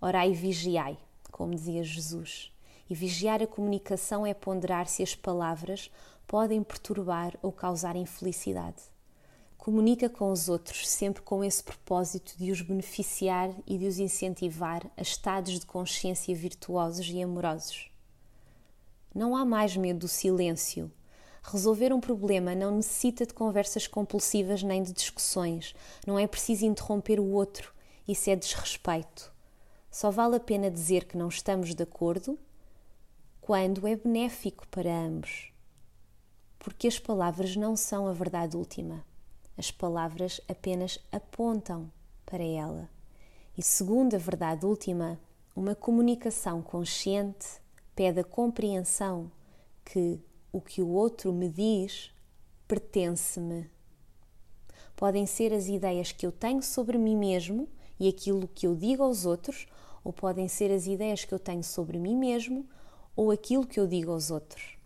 Orai 0.00 0.30
e 0.30 0.34
vigiai 0.34 0.96
como 1.42 1.56
dizia 1.56 1.82
Jesus. 1.82 2.52
E 2.88 2.94
vigiar 2.94 3.42
a 3.42 3.48
comunicação 3.48 4.24
é 4.24 4.32
ponderar 4.32 4.86
se 4.86 5.02
as 5.02 5.16
palavras 5.16 5.90
podem 6.24 6.62
perturbar 6.62 7.36
ou 7.42 7.50
causar 7.50 7.96
infelicidade. 7.96 8.80
Comunica 9.58 10.08
com 10.08 10.30
os 10.30 10.48
outros 10.48 10.88
sempre 10.88 11.20
com 11.20 11.42
esse 11.42 11.60
propósito 11.60 12.34
de 12.38 12.52
os 12.52 12.62
beneficiar 12.62 13.50
e 13.66 13.76
de 13.76 13.86
os 13.88 13.98
incentivar 13.98 14.88
a 14.96 15.02
estados 15.02 15.58
de 15.58 15.66
consciência 15.66 16.32
virtuosos 16.32 17.08
e 17.08 17.20
amorosos. 17.20 17.90
Não 19.12 19.34
há 19.34 19.44
mais 19.44 19.76
medo 19.76 20.00
do 20.00 20.08
silêncio. 20.08 20.92
Resolver 21.42 21.92
um 21.92 22.00
problema 22.00 22.54
não 22.54 22.76
necessita 22.76 23.26
de 23.26 23.34
conversas 23.34 23.88
compulsivas 23.88 24.62
nem 24.62 24.80
de 24.80 24.92
discussões. 24.92 25.74
Não 26.06 26.16
é 26.16 26.28
preciso 26.28 26.64
interromper 26.64 27.18
o 27.18 27.32
outro. 27.32 27.74
Isso 28.06 28.30
é 28.30 28.36
desrespeito. 28.36 29.31
Só 29.92 30.10
vale 30.10 30.36
a 30.36 30.40
pena 30.40 30.70
dizer 30.70 31.04
que 31.04 31.18
não 31.18 31.28
estamos 31.28 31.74
de 31.74 31.82
acordo 31.82 32.38
quando 33.42 33.86
é 33.86 33.94
benéfico 33.94 34.66
para 34.68 34.90
ambos. 34.90 35.52
Porque 36.58 36.88
as 36.88 36.98
palavras 36.98 37.54
não 37.56 37.76
são 37.76 38.06
a 38.06 38.12
verdade 38.14 38.56
última. 38.56 39.04
As 39.54 39.70
palavras 39.70 40.40
apenas 40.48 40.98
apontam 41.12 41.92
para 42.24 42.42
ela. 42.42 42.88
E 43.56 43.62
segundo 43.62 44.14
a 44.14 44.18
verdade 44.18 44.64
última, 44.64 45.20
uma 45.54 45.74
comunicação 45.74 46.62
consciente 46.62 47.60
pede 47.94 48.20
a 48.20 48.24
compreensão 48.24 49.30
que 49.84 50.18
o 50.50 50.58
que 50.58 50.80
o 50.80 50.88
outro 50.88 51.34
me 51.34 51.50
diz 51.50 52.10
pertence-me. 52.66 53.70
Podem 54.96 55.26
ser 55.26 55.52
as 55.52 55.66
ideias 55.66 56.12
que 56.12 56.26
eu 56.26 56.32
tenho 56.32 56.62
sobre 56.62 56.96
mim 56.96 57.14
mesmo 57.14 57.68
e 58.00 58.08
aquilo 58.08 58.48
que 58.48 58.66
eu 58.66 58.74
digo 58.74 59.02
aos 59.02 59.24
outros, 59.26 59.66
ou 60.04 60.12
podem 60.12 60.48
ser 60.48 60.70
as 60.72 60.86
ideias 60.86 61.24
que 61.24 61.32
eu 61.32 61.38
tenho 61.38 61.62
sobre 61.62 61.98
mim 61.98 62.16
mesmo 62.16 62.66
ou 63.14 63.30
aquilo 63.30 63.66
que 63.66 63.78
eu 63.78 63.86
digo 63.86 64.10
aos 64.10 64.30
outros. 64.30 64.76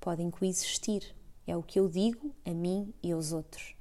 Podem 0.00 0.30
coexistir, 0.30 1.14
é 1.46 1.56
o 1.56 1.62
que 1.62 1.78
eu 1.78 1.88
digo 1.88 2.34
a 2.44 2.50
mim 2.50 2.92
e 3.02 3.12
aos 3.12 3.32
outros. 3.32 3.74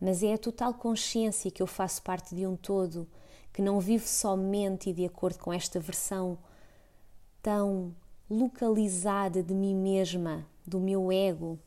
Mas 0.00 0.22
é 0.22 0.34
a 0.34 0.38
total 0.38 0.74
consciência 0.74 1.50
que 1.50 1.62
eu 1.62 1.66
faço 1.66 2.02
parte 2.02 2.34
de 2.34 2.46
um 2.46 2.56
todo, 2.56 3.06
que 3.52 3.60
não 3.60 3.80
vivo 3.80 4.06
somente 4.06 4.90
e 4.90 4.92
de 4.92 5.04
acordo 5.04 5.38
com 5.38 5.52
esta 5.52 5.78
versão 5.78 6.38
tão 7.42 7.94
localizada 8.28 9.42
de 9.42 9.54
mim 9.54 9.74
mesma, 9.74 10.46
do 10.66 10.80
meu 10.80 11.10
ego. 11.10 11.58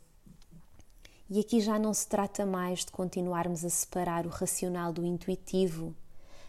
E 1.29 1.39
aqui 1.39 1.59
já 1.59 1.77
não 1.77 1.93
se 1.93 2.07
trata 2.07 2.45
mais 2.45 2.79
de 2.79 2.91
continuarmos 2.91 3.65
a 3.65 3.69
separar 3.69 4.25
o 4.25 4.29
racional 4.29 4.93
do 4.93 5.05
intuitivo, 5.05 5.95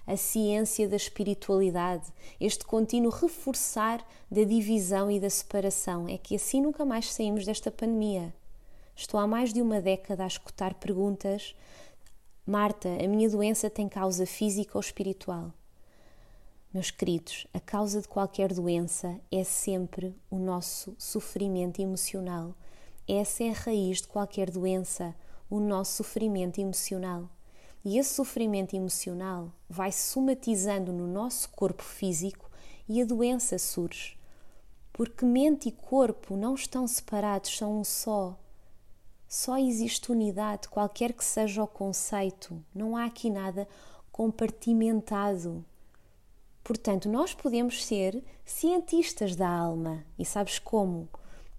a 0.07 0.17
ciência 0.17 0.89
da 0.89 0.97
espiritualidade, 0.97 2.13
este 2.41 2.65
contínuo 2.65 3.11
reforçar 3.11 4.07
da 4.31 4.45
divisão 4.45 5.11
e 5.11 5.19
da 5.19 5.31
separação. 5.31 6.09
É 6.09 6.19
que 6.19 6.37
assim 6.37 6.61
nunca 6.61 6.85
mais 6.85 7.13
saímos 7.13 7.45
desta 7.45 7.71
pandemia. 7.71 8.35
Estou 8.95 9.19
há 9.19 9.27
mais 9.27 9.53
de 9.53 9.61
uma 9.61 9.81
década 9.81 10.25
a 10.25 10.27
escutar 10.27 10.75
perguntas: 10.75 11.55
Marta, 12.47 12.89
a 12.89 13.09
minha 13.09 13.29
doença 13.29 13.71
tem 13.71 13.89
causa 13.89 14.27
física 14.27 14.73
ou 14.75 14.81
espiritual? 14.81 15.53
Meus 16.73 16.91
queridos, 16.91 17.47
a 17.55 17.61
causa 17.61 18.01
de 18.01 18.09
qualquer 18.09 18.53
doença 18.53 19.21
é 19.31 19.45
sempre 19.45 20.15
o 20.29 20.37
nosso 20.37 20.95
sofrimento 20.99 21.81
emocional. 21.81 22.55
Essa 23.07 23.45
é 23.45 23.51
a 23.51 23.53
raiz 23.53 24.03
de 24.03 24.09
qualquer 24.09 24.51
doença, 24.51 25.15
o 25.49 25.61
nosso 25.61 26.03
sofrimento 26.03 26.61
emocional. 26.61 27.29
E 27.85 27.99
esse 27.99 28.15
sofrimento 28.15 28.75
emocional 28.75 29.53
vai 29.69 29.93
somatizando 29.93 30.91
no 30.91 31.07
nosso 31.07 31.51
corpo 31.51 31.83
físico 31.83 32.51
e 32.89 33.03
a 33.03 33.05
doença 33.05 33.59
surge. 33.59 34.17
Porque 34.93 35.27
mente 35.27 35.69
e 35.69 35.73
corpo 35.73 36.37
não 36.37 36.55
estão 36.55 36.87
separados, 36.87 37.57
são 37.57 37.81
um 37.81 37.85
só. 37.85 38.39
Só 39.29 39.59
existe 39.59 40.13
unidade, 40.13 40.69
qualquer 40.69 41.13
que 41.13 41.25
seja 41.25 41.63
o 41.63 41.67
conceito. 41.67 42.65
Não 42.75 42.97
há 42.97 43.05
aqui 43.05 43.29
nada 43.29 43.69
compartimentado. 44.11 45.65
Portanto, 46.63 47.09
nós 47.09 47.35
podemos 47.35 47.85
ser 47.85 48.23
cientistas 48.45 49.37
da 49.37 49.49
alma. 49.49 50.05
E 50.19 50.25
sabes 50.25 50.59
como? 50.59 51.09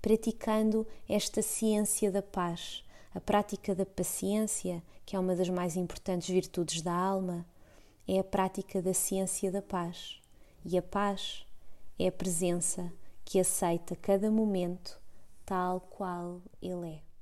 Praticando 0.01 0.88
esta 1.07 1.41
ciência 1.41 2.11
da 2.11 2.21
paz, 2.21 2.83
a 3.13 3.19
prática 3.19 3.75
da 3.75 3.85
paciência, 3.85 4.81
que 5.06 5.15
é 5.15 5.20
uma 5.20 5.36
das 5.36 5.50
mais 5.50 5.76
importantes 5.76 6.30
virtudes 6.30 6.82
da 6.82 6.94
alma, 6.94 7.46
é 8.08 8.20
a 8.20 8.24
prática 8.24 8.82
da 8.82 8.94
ciência 8.94 9.52
da 9.52 9.62
paz. 9.62 10.20
E 10.63 10.78
a 10.78 10.82
paz 10.82 11.46
é 12.00 12.08
a 12.08 12.12
presença 12.12 12.91
que 13.24 13.39
aceita 13.39 13.96
cada 13.96 14.32
momento 14.32 15.00
tal 15.46 15.80
qual 15.80 16.41
ele 16.62 16.89
é. 16.89 17.14